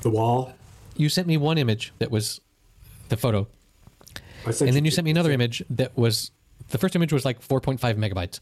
[0.02, 0.54] The wall?
[0.96, 2.42] You sent me one image that was
[3.10, 3.48] the photo,
[4.46, 6.32] and then you sent me another image that was
[6.70, 8.40] the first image was like 4.5 megabytes,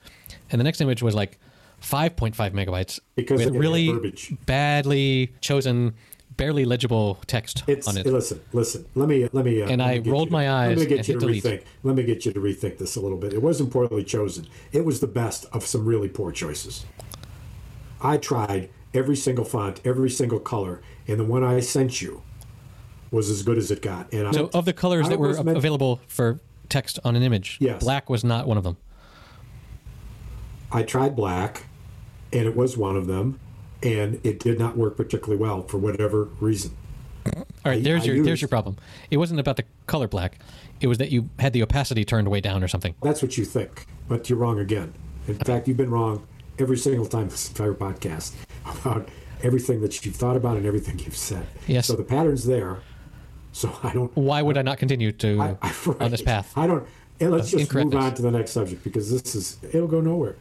[0.49, 1.37] and the next image was like
[1.81, 4.13] 5.5 megabytes Because with really
[4.45, 5.93] badly chosen,
[6.37, 8.05] barely legible text It's on it.
[8.05, 8.85] listen, listen.
[8.95, 9.61] Let me let me.
[9.61, 11.19] Uh, And let I me get rolled to- my eyes Let me get you to
[11.19, 11.43] delete.
[11.43, 11.61] rethink.
[11.83, 13.33] Let me get you to rethink this a little bit.
[13.33, 14.47] It wasn't poorly chosen.
[14.71, 16.85] It was the best of some really poor choices.
[18.01, 22.21] I tried every single font, every single color, and the one I sent you
[23.11, 24.11] was as good as it got.
[24.13, 27.23] And So, I, of the colors I that were meant- available for text on an
[27.23, 27.81] image, Yes.
[27.81, 28.77] black was not one of them.
[30.71, 31.63] I tried black,
[32.33, 33.39] and it was one of them,
[33.83, 36.75] and it did not work particularly well for whatever reason.
[37.35, 38.77] All right, there's I your there's your problem.
[39.09, 40.39] It wasn't about the color black.
[40.81, 42.93] It was that you had the opacity turned way down or something.
[43.01, 44.93] That's what you think, but you're wrong again.
[45.27, 46.27] In fact, you've been wrong
[46.59, 48.33] every single time this entire podcast
[48.65, 49.09] about
[49.41, 51.45] everything that you've thought about and everything you've said.
[51.67, 51.87] Yes.
[51.87, 52.79] So the pattern's there.
[53.51, 54.15] So I don't.
[54.15, 56.51] Why would I not continue to I, I, on this path?
[56.55, 56.85] I don't.
[57.19, 60.01] And let's Of just move on to the next subject because this is it'll go
[60.01, 60.35] nowhere.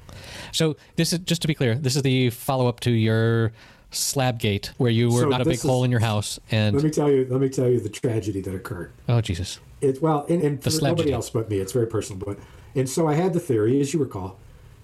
[0.53, 1.75] So this is just to be clear.
[1.77, 3.53] This is the follow up to your
[3.93, 6.75] slab gate where you were So not a big is- hole in your house and
[6.75, 7.27] Let me tell you.
[7.31, 8.93] Let me tell you the tragedy that occurred.
[9.09, 9.61] oh Jesus.
[9.81, 11.59] It well, and, and for nobody else but me.
[11.59, 12.21] It's very personal.
[12.25, 12.39] But
[12.75, 14.39] and so I had the theory, as you recall,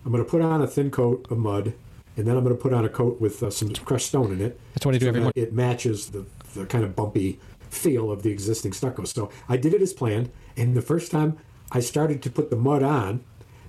[0.04, 1.72] I'm going to put on a thin coat of mud,
[2.16, 4.40] and then I'm going to put on a coat with uh, some crushed stone in
[4.40, 4.60] it.
[4.74, 5.42] That's what I do so every morning.
[5.42, 6.24] It matches the
[6.54, 9.04] the kind of bumpy feel of the existing stucco.
[9.04, 11.38] So I did it as planned, and the first time
[11.72, 13.24] I started to put the mud on,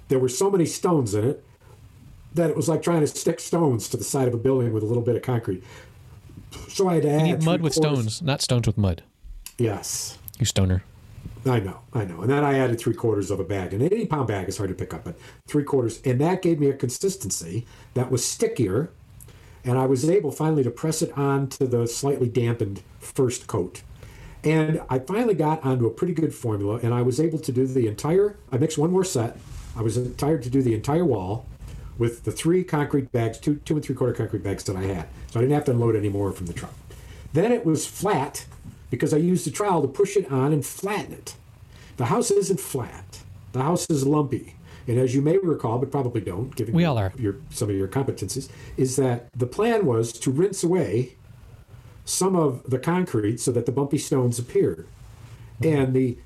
[0.08, 1.44] there were so many stones in it
[2.34, 4.84] that it was like trying to stick stones to the side of a building with
[4.84, 5.64] a little bit of concrete.
[6.70, 9.04] So I had to add You need mud with quarters- stones, not stones with mud.
[9.58, 10.18] Yes.
[10.40, 10.84] You stoner.
[11.46, 12.22] I know, I know.
[12.22, 13.74] And then I added three quarters of a bag.
[13.74, 16.00] An 80 pound bag is hard to pick up, but three quarters.
[16.06, 18.92] And that gave me a consistency that was stickier.
[19.64, 23.82] And I was able finally to press it on to the slightly dampened first coat.
[24.44, 26.80] And I finally got onto a pretty good formula.
[26.82, 29.38] And I was able to do the entire, I mixed one more set.
[29.76, 31.46] I was tired to do the entire wall
[31.98, 35.08] with the three concrete bags, two, two and three quarter concrete bags that I had.
[35.32, 36.74] So I didn't have to unload any more from the truck.
[37.34, 38.46] Then it was flat
[38.90, 41.36] because I used the trowel to push it on and flatten it.
[41.98, 43.20] The house isn't flat.
[43.54, 44.56] The house is lumpy.
[44.88, 47.14] And as you may recall, but probably don't, given We all are.
[47.18, 51.16] your some of your competencies, is that the plan was to rinse away
[52.06, 54.88] some of the concrete so that the bumpy stones appeared.
[55.64, 56.18] And the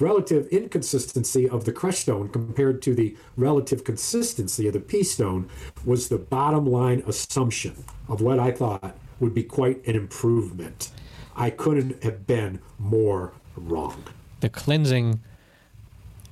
[0.00, 5.48] relative inconsistency of the crushed stone compared to the relative consistency of the pea stone
[5.84, 10.90] was the bottom line assumption of what I thought would be quite an improvement.
[11.36, 14.04] I couldn't have been more wrong.
[14.40, 15.20] The cleansing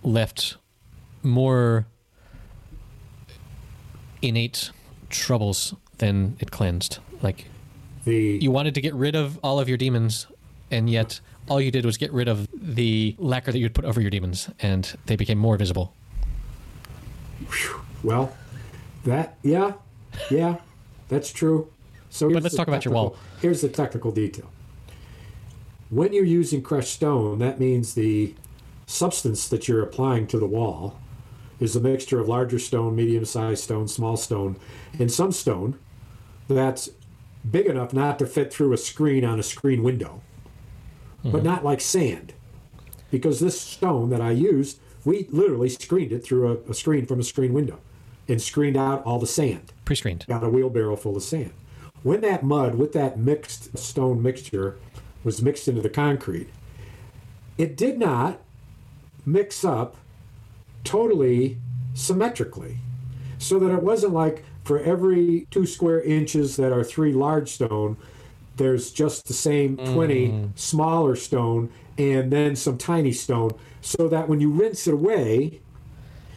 [0.03, 0.57] left
[1.23, 1.87] more
[4.23, 4.71] innate
[5.11, 6.99] troubles than it cleansed.
[7.23, 7.47] Like
[8.09, 10.27] The you wanted to get rid of all of your demons,
[10.71, 14.01] and yet all you did was get rid of the lacquer that you'd put over
[14.01, 15.94] your demons, and they became more visible.
[18.03, 18.35] Well,
[19.05, 19.75] that yeah,
[20.31, 20.57] yeah,
[21.09, 21.71] that's true.
[22.09, 23.16] So, here's let's talk about your wall.
[23.42, 24.51] Here's the technical detail.
[25.90, 28.35] When you're using crushed stone, that means the
[28.87, 30.99] substance that you're applying to the wall
[31.61, 34.57] is a mixture of larger stone, medium-sized stone, small stone,
[34.99, 35.79] and some stone
[36.49, 36.88] that's
[37.48, 40.20] big enough not to fit through a screen on a screen window,
[41.22, 41.46] but mm-hmm.
[41.46, 42.33] not like sand.
[43.11, 47.20] Because this stone that I used, we literally screened it through a, a screen from
[47.20, 47.81] a screen window
[48.29, 49.72] and screened out all the sand.
[49.85, 50.27] Pre-screened.
[50.29, 51.53] Got a wheelbarrow full of sand.
[52.03, 54.79] When that mud with that mixed stone mixture
[55.24, 56.48] was mixed into the concrete,
[57.57, 58.40] it did not
[59.24, 59.96] mix up
[60.85, 61.59] totally
[61.94, 62.79] symmetrically.
[63.38, 67.97] So that it wasn't like for every two square inches that are three large stone,
[68.57, 70.59] there's just the same 20 mm.
[70.59, 73.51] smaller stone and then some tiny stone.
[73.81, 75.63] So that when you rinse it away,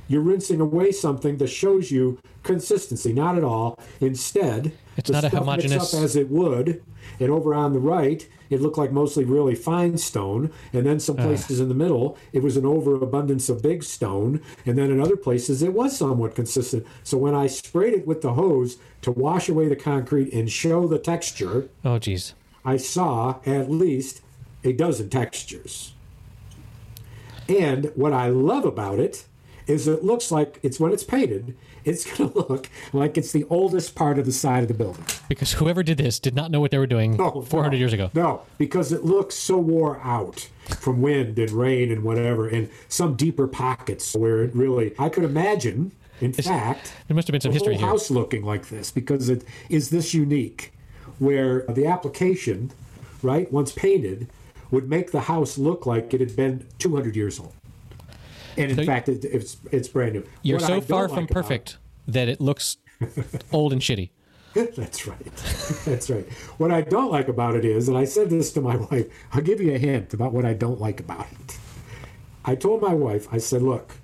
[0.07, 3.11] you're rinsing away something that shows you consistency.
[3.11, 3.77] Not at all.
[3.99, 6.83] Instead, It's the not a homogeneous- up as it would,
[7.19, 11.17] and over on the right, it looked like mostly really fine stone, and then some
[11.19, 11.23] uh.
[11.23, 15.15] places in the middle, it was an overabundance of big stone, and then in other
[15.15, 16.85] places, it was somewhat consistent.
[17.03, 20.87] So when I sprayed it with the hose to wash away the concrete and show
[20.87, 22.33] the texture, Oh, geez.
[22.65, 24.21] I saw at least
[24.63, 25.93] a dozen textures.
[27.49, 29.25] And what I love about it
[29.67, 33.45] is it looks like it's when it's painted, it's going to look like it's the
[33.49, 35.03] oldest part of the side of the building.
[35.29, 37.93] Because whoever did this did not know what they were doing No, 400 no, years
[37.93, 38.09] ago.
[38.13, 40.47] No, because it looks so wore out
[40.79, 44.93] from wind and rain and whatever, and some deeper pockets where it really.
[44.99, 45.91] I could imagine,
[46.21, 47.89] in fact, There must have been some history whole here.
[47.89, 50.71] house looking like this because it is this unique,
[51.19, 52.71] where the application,
[53.21, 54.27] right, once painted,
[54.69, 57.53] would make the house look like it had been 200 years old.
[58.57, 60.23] And in So- fact, it, it's it's brand new.
[60.43, 62.77] You're What so far from like perfect that it looks
[63.51, 64.09] old and shitty.
[64.53, 65.25] That's right.
[65.85, 66.27] That's right.
[66.57, 69.41] What I don't like about it is, and I said this to my wife, I'll
[69.41, 71.57] give you a hint about what I don't like about it.
[72.43, 73.95] I told my wife, I said, look,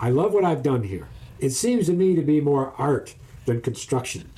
[0.00, 1.06] I love what I've done here.
[1.38, 3.14] It seems to me to be more art
[3.46, 4.30] than construction.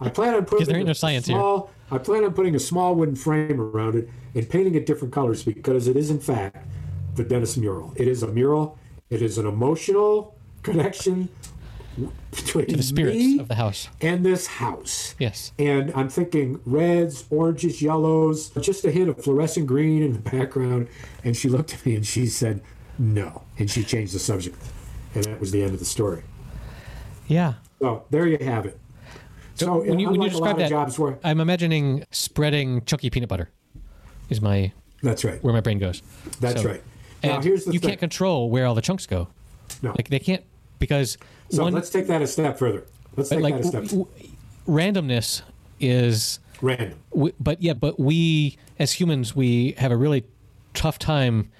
[0.00, 1.34] I plan on putting there ain't a no science here.
[1.36, 5.12] small, I plan on putting a small wooden frame around it and painting it different
[5.14, 6.56] colors because it is in fact
[7.16, 7.92] the Dennis mural.
[7.96, 8.78] It is a mural.
[9.10, 11.28] It is an emotional connection
[12.30, 13.88] between The spirits me of the house.
[14.00, 15.16] and this house.
[15.18, 15.52] Yes.
[15.58, 20.86] And I'm thinking reds, oranges, yellows, just a hint of fluorescent green in the background.
[21.24, 22.62] And she looked at me and she said,
[22.98, 23.42] no.
[23.58, 24.56] And she changed the subject.
[25.16, 26.22] And that was the end of the story.
[27.26, 27.54] Yeah.
[27.80, 28.78] So there you have it.
[29.56, 32.82] So when you, when you unlike a lot describe that, jobs where I'm imagining spreading
[32.84, 33.50] chunky peanut butter.
[34.30, 35.42] Is my that's right.
[35.42, 36.02] where my brain goes.
[36.38, 36.82] That's So- right.
[37.22, 37.90] And here's the you thing.
[37.90, 39.28] can't control where all the chunks go.
[39.82, 39.90] no.
[39.90, 40.42] Like they can't
[40.78, 41.18] because
[41.50, 42.84] so one let's take that a step further.
[43.16, 44.30] Let's take like that a step w- w-
[44.66, 45.42] randomness
[45.80, 46.98] is random.
[47.12, 50.24] we, but yeah, but we as humans we have a really
[50.74, 51.50] tough time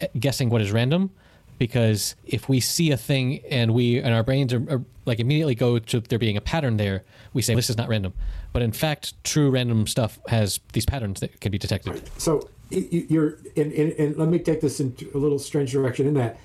[0.00, 1.10] eh, guessing what is random
[1.58, 5.54] because if we see a thing and we and our brains are, are like immediately
[5.54, 7.02] go to there being a pattern there,
[7.32, 8.12] we say this is not random.
[8.52, 12.02] But in fact, true random stuff has these patterns that can be detected.
[12.18, 15.72] So y- y- you're, and, and, and let me take this into a little strange
[15.72, 16.38] direction in that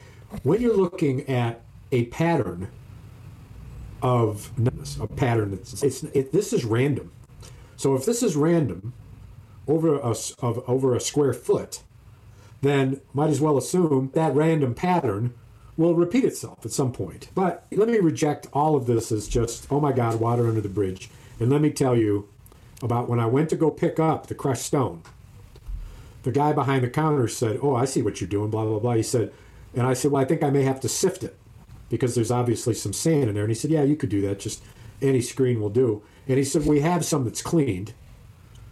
[0.44, 2.70] when you're looking at a pattern
[4.02, 4.52] of
[5.00, 7.12] a pattern that's it's it, this is random.
[7.76, 8.94] So if this is random
[9.68, 11.84] over a of over a square foot,
[12.62, 15.34] then might as well assume that random pattern
[15.78, 17.30] will repeat itself at some point.
[17.36, 20.70] But let me reject all of this as just oh my god, water under the
[20.70, 21.10] bridge.
[21.40, 22.30] And let me tell you
[22.82, 25.04] about when I went to go pick up the crushed stone
[26.24, 28.94] the guy behind the counter said, "Oh, I see what you're doing." Blah blah blah.
[28.94, 29.32] He said,
[29.74, 31.38] and I said, "Well, I think I may have to sift it
[31.90, 34.40] because there's obviously some sand in there." And he said, "Yeah, you could do that.
[34.40, 34.64] Just
[35.02, 37.94] any screen will do." And he said, "We have some that's cleaned,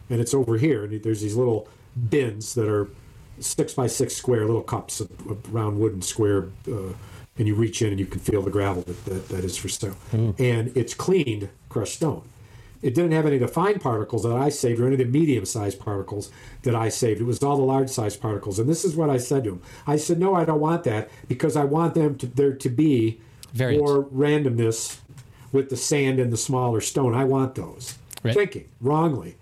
[0.09, 0.83] and it's over here.
[0.83, 1.67] And there's these little
[2.09, 2.89] bins that are
[3.39, 5.09] six by six square little cups of,
[5.53, 6.93] round wooden square." Uh,
[7.37, 9.69] and you reach in and you can feel the gravel that, that, that is for
[9.69, 9.95] stone.
[10.37, 12.23] And it's cleaned crushed stone.
[12.81, 15.05] It didn't have any of the fine particles that I saved or any of the
[15.05, 16.31] medium sized particles
[16.63, 17.19] that I saved.
[17.19, 18.57] It was all the large sized particles.
[18.57, 19.61] And this is what I said to him.
[19.85, 23.19] I said, No, I don't want that because I want them to there to be
[23.53, 23.81] Variance.
[23.81, 24.99] more randomness
[25.51, 27.13] with the sand and the smaller stone.
[27.13, 27.97] I want those.
[28.23, 28.33] Right.
[28.33, 29.35] Thinking wrongly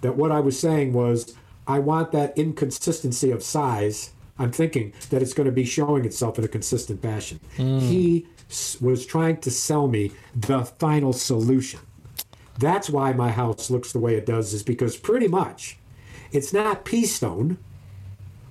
[0.00, 1.34] that what I was saying was
[1.66, 4.12] I want that inconsistency of size.
[4.38, 7.40] I'm thinking that it's going to be showing itself in a consistent fashion.
[7.56, 7.78] Hmm.
[7.78, 8.26] He
[8.80, 11.80] was trying to sell me the final solution.
[12.60, 15.78] That's why my house looks the way it does, is because pretty much
[16.30, 17.56] it's not pea stone,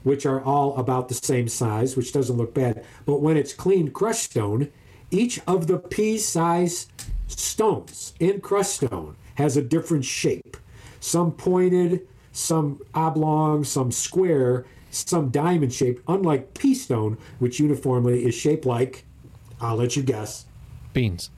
[0.02, 2.84] which are all about the same size, which doesn't look bad.
[3.06, 4.72] But when it's clean crushed stone,
[5.12, 6.88] each of the pea size
[7.28, 10.58] stones in crushed stone has a different shape.
[11.00, 18.34] Some pointed, some oblong, some square, some diamond shaped, unlike pea stone, which uniformly is
[18.34, 19.06] shaped like,
[19.62, 20.45] I'll let you guess,
[20.93, 21.30] Beans,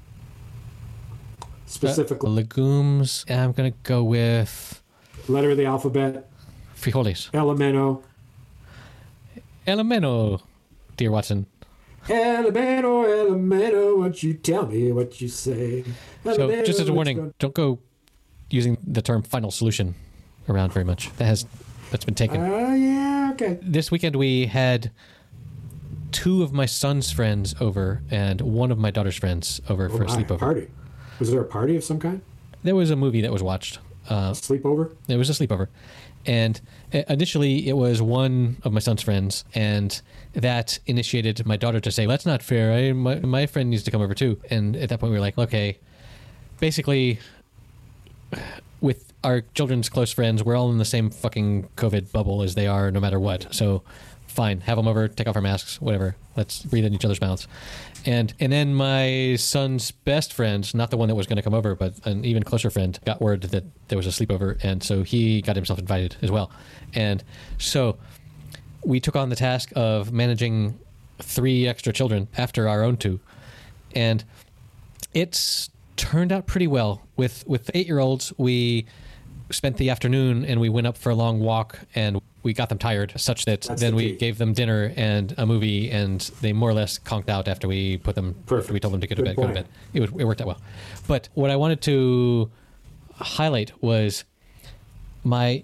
[1.72, 3.26] specifically uh, legumes.
[3.30, 4.82] I'm gonna go with
[5.28, 6.30] letter of the alphabet,
[6.76, 7.30] frijoles.
[7.32, 8.04] elemento,
[9.68, 10.42] Elemento,
[10.98, 11.46] dear Watson.
[12.08, 15.84] elemento, elemento, what you tell me, what you say.
[16.24, 17.80] So, just as a warning, don't go
[18.50, 19.96] using the term final solution
[20.50, 21.12] around very much.
[21.18, 21.46] That has
[21.92, 22.42] that's been taken.
[22.42, 23.60] Oh, yeah, okay.
[23.62, 24.92] this weekend we had
[26.12, 30.12] two of my son's friends over and one of my daughter's friends over for a
[30.12, 30.40] Oh, sleepover.
[30.40, 30.68] Party.
[31.22, 32.24] Was there a party of some kind?
[32.64, 33.78] There was a movie that was watched.
[34.10, 34.96] Uh, Sleepover?
[35.08, 35.68] it was a sleepover,
[36.26, 36.60] and
[36.92, 40.02] uh, initially it was one of my son's friends, and
[40.34, 42.74] that initiated my daughter to say, "That's not fair.
[42.74, 45.22] I, my, my friend needs to come over too." And at that point, we were
[45.22, 45.78] like, "Okay."
[46.60, 47.20] Basically,
[48.82, 52.66] with our children's close friends, we're all in the same fucking COVID bubble as they
[52.66, 53.54] are, no matter what.
[53.54, 53.84] So,
[54.26, 56.16] fine, have them over, take off our masks, whatever.
[56.36, 57.48] Let's breathe in each other's mouths.
[58.06, 61.54] And and then my son's best friend, not the one that was going to come
[61.54, 65.04] over, but an even closer friend, got word that there was a sleepover, and so
[65.04, 66.52] he got himself invited as well.
[66.94, 67.24] And
[67.60, 67.98] so
[68.84, 70.80] we took on the task of managing
[71.20, 73.20] three extra children after our own two,
[73.96, 74.24] and
[75.14, 77.04] it's turned out pretty well.
[77.18, 78.88] With with eight year olds, we
[79.52, 82.78] spent the afternoon and we went up for a long walk and we got them
[82.78, 86.54] tired such that That's then the we gave them dinner and a movie and they
[86.54, 89.16] more or less conked out after we put them after we told them to go
[89.16, 89.68] to bed go to bed.
[89.94, 90.62] It, was, it worked out well.
[91.08, 92.50] But what i wanted to
[93.16, 94.24] highlight was
[95.24, 95.64] my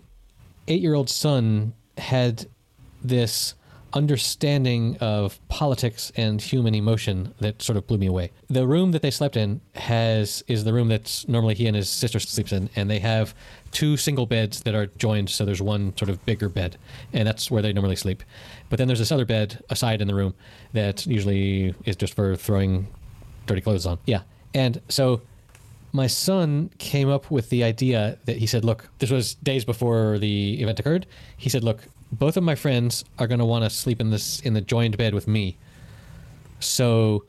[0.68, 2.46] eight year old son had
[3.04, 3.56] this
[3.98, 8.32] understanding of politics and human emotion that sort of blew me away.
[8.48, 11.90] The room that they slept in has is the room that's normally he and his
[11.90, 13.36] sister sleeps in, and they have
[13.72, 16.78] two single beds that are joined, so there's one sort of bigger bed,
[17.12, 18.24] and that's where they normally sleep.
[18.70, 20.34] But then there's this other bed aside in the room
[20.74, 22.88] that usually is just for throwing
[23.48, 23.98] dirty clothes on.
[24.06, 24.22] Yeah.
[24.54, 25.22] And so
[25.92, 30.20] my son came up with the idea that he said, look, this was days before
[30.20, 31.08] the event occurred.
[31.38, 34.40] He said, look, both of my friends are going to want to sleep in this
[34.42, 35.58] in the joined bed with me.
[36.60, 37.26] So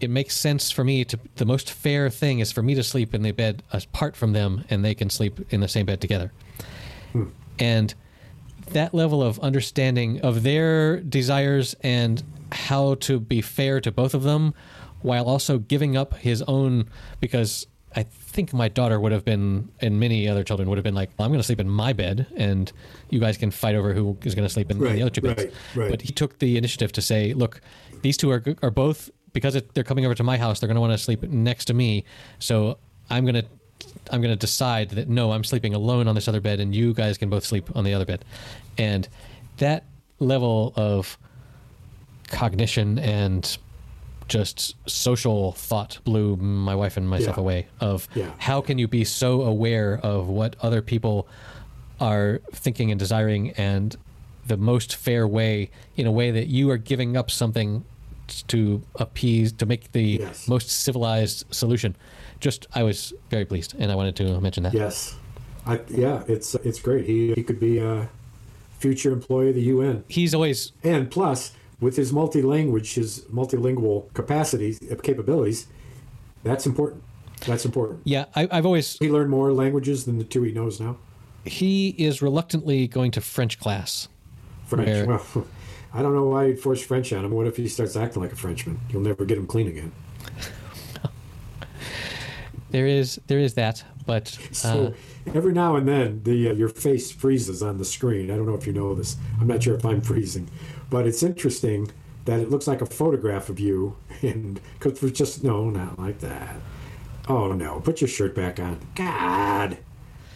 [0.00, 3.14] it makes sense for me to the most fair thing is for me to sleep
[3.14, 6.32] in the bed apart from them and they can sleep in the same bed together.
[7.12, 7.24] Hmm.
[7.58, 7.94] And
[8.72, 14.22] that level of understanding of their desires and how to be fair to both of
[14.22, 14.54] them
[15.02, 16.88] while also giving up his own
[17.20, 20.94] because I think my daughter would have been and many other children would have been
[20.94, 22.70] like, well, I'm going to sleep in my bed and
[23.08, 25.20] you guys can fight over who is going to sleep in Right, the other two
[25.22, 25.42] beds.
[25.44, 25.90] right, right.
[25.90, 27.60] But he took the initiative to say, look,
[28.02, 30.76] these two are are both because it, they're coming over to my house, they're going
[30.76, 32.04] to want to sleep next to me.
[32.38, 32.78] So
[33.10, 33.44] I'm going to
[34.12, 36.92] I'm going to decide that no, I'm sleeping alone on this other bed, and you
[36.94, 38.24] guys can both sleep on the other bed.
[38.78, 39.08] And
[39.56, 39.84] that
[40.18, 41.18] level of
[42.28, 43.56] cognition and
[44.30, 47.40] just social thought blew my wife and myself Yeah.
[47.42, 47.66] away.
[47.80, 48.30] Of Yeah.
[48.38, 51.26] how can you be so aware of what other people
[52.00, 53.96] are thinking and desiring, and
[54.46, 57.84] the most fair way, in a way that you are giving up something
[58.48, 60.48] to appease, to make the Yes.
[60.48, 61.94] most civilized solution.
[62.38, 64.72] Just, I was very pleased, and I wanted to mention that.
[64.72, 65.16] Yes,
[65.66, 67.04] I, yeah, it's it's great.
[67.06, 68.08] He he could be a
[68.78, 74.78] future employee of the UN, He's always and plus with his multi-language, his multilingual capacities,
[74.90, 75.66] uh, capabilities,
[76.44, 77.02] that's important.
[77.46, 78.00] That's important.
[78.04, 78.98] Yeah, I, I've always.
[78.98, 80.98] He learned more languages than the two he knows now.
[81.44, 84.08] He is reluctantly going to French class.
[84.66, 84.86] French.
[84.88, 85.46] Where- Well,
[85.94, 87.32] I don't know why you'd force French on him.
[87.32, 88.78] What if he starts acting like a Frenchman?
[88.90, 89.92] You'll never get him clean again.
[92.70, 94.94] There is there is that, but uh, So
[95.34, 98.30] every now and then, the uh, your face freezes on the screen.
[98.30, 99.16] I don't know if you know this.
[99.40, 100.48] I'm not sure if I'm freezing,
[100.90, 101.90] but it's interesting
[102.24, 103.96] that it looks like a photograph of you.
[104.22, 106.56] And because we're just no, not like that.
[107.26, 107.80] Oh no!
[107.80, 108.78] Put your shirt back on.
[108.94, 109.78] God,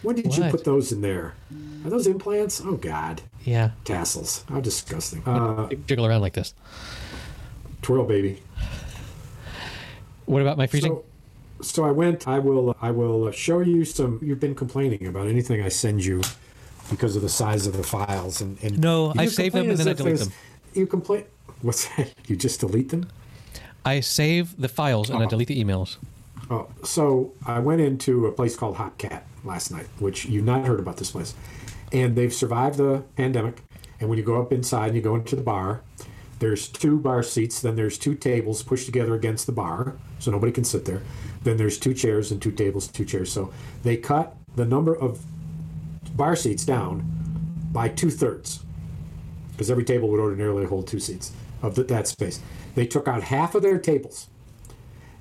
[0.01, 1.35] when did you put those in there?
[1.83, 2.61] Are those implants?
[2.65, 4.43] Oh God, yeah, tassels.
[4.49, 5.21] How disgusting.
[5.23, 6.55] Uh, jiggle around like this.
[7.83, 8.41] twirl, baby.
[10.25, 10.93] What about my freezing?
[10.93, 11.05] So,
[11.61, 12.27] so I went.
[12.27, 12.75] I will.
[12.81, 14.19] I will show you some.
[14.23, 16.23] You've been complaining about anything I send you
[16.89, 19.87] because of the size of the files, and, and No, I save them and then
[19.87, 20.31] I delete them.
[20.73, 21.25] You complain.
[21.61, 22.13] What's that?
[22.27, 23.07] You just delete them?
[23.85, 25.29] I save the files and I Oh.
[25.29, 25.97] delete the emails.
[26.49, 30.79] Oh, so I went into a place called Hopcat last night, which you've not heard
[30.79, 31.33] about this place,
[31.91, 33.61] and they've survived the pandemic.
[33.99, 35.81] And when you go up inside and you go into the bar,
[36.39, 37.61] there's two bar seats.
[37.61, 41.01] Then there's two tables pushed together against the bar, so nobody can sit there.
[41.43, 43.31] Then there's two chairs and two tables, two chairs.
[43.31, 43.51] So
[43.83, 45.23] they cut the number of
[46.15, 47.03] bar seats down
[47.71, 48.63] by two thirds,
[49.51, 52.39] because every table would ordinarily hold two seats of th- that space.
[52.75, 54.29] They took out half of their tables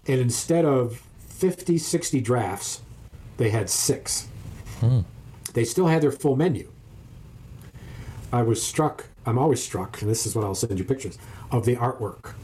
[0.07, 2.83] and instead of 50 60 drafts
[3.37, 4.29] they had six.
[4.81, 5.01] Hmm.
[5.55, 6.71] They still had their full menu.
[8.33, 11.19] I was struck i'm always struck and this is what i'll send you pictures
[11.51, 12.35] of the artwork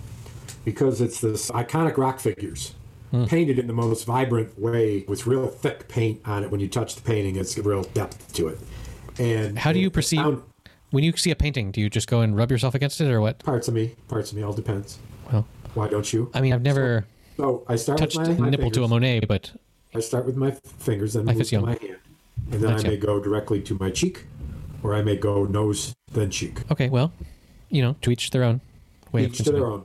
[0.64, 2.74] because it's this iconic rock figures
[3.11, 3.25] Hmm.
[3.25, 6.95] painted in the most vibrant way with real thick paint on it when you touch
[6.95, 8.59] the painting it's real depth to it
[9.19, 10.43] and How do you perceive sound-
[10.91, 11.71] when you see a painting?
[11.73, 13.39] Do you just go and rub yourself against it, or what?
[13.41, 14.99] parts of me parts of me all depends
[15.33, 15.45] Well,
[15.75, 17.05] why don't you I mean, I've never
[17.37, 18.89] so i start touched with my, my nipple to a.
[18.89, 19.51] Monet, but
[19.95, 21.97] I start with my fingers, then move to my hand,
[22.53, 23.01] and then That's I may young.
[23.01, 24.25] go directly to my cheek,
[24.85, 26.61] or I may go nose then cheek.
[26.71, 26.89] okay.
[26.89, 27.13] Well,
[27.71, 28.61] you know, to each their own
[29.11, 29.85] way Each to their own.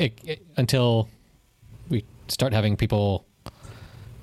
[0.00, 1.08] It- it- until
[2.28, 3.26] start having people.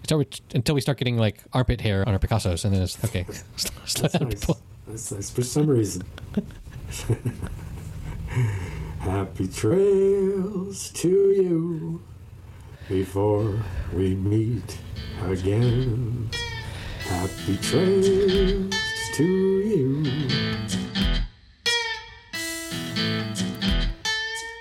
[0.04, 3.04] Start with, until we start getting like armpit hair on our Picassos, and then it's
[3.06, 3.24] okay.
[3.28, 4.46] That's nice.
[4.88, 6.04] That's nice for some reason.
[9.00, 12.02] Happy trails to you
[12.90, 14.78] before we meet
[15.26, 16.30] again.
[17.04, 18.74] Happy trails
[19.16, 20.04] to you.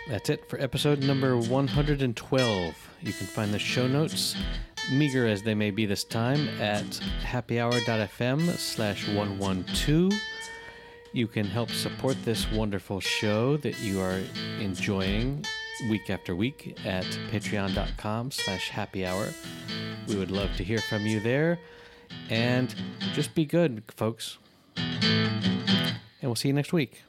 [0.09, 2.89] That's it for episode number 112.
[3.03, 4.36] You can find the show notes,
[4.92, 6.84] meager as they may be this time, at
[7.22, 10.12] happyhour.fm slash 112.
[11.12, 14.20] You can help support this wonderful show that you are
[14.61, 15.44] enjoying
[15.88, 19.28] week after week at patreon.com slash happy hour.
[20.07, 21.59] We would love to hear from you there.
[22.28, 22.74] And
[23.12, 24.38] just be good, folks.
[24.76, 27.03] And we'll see you next week.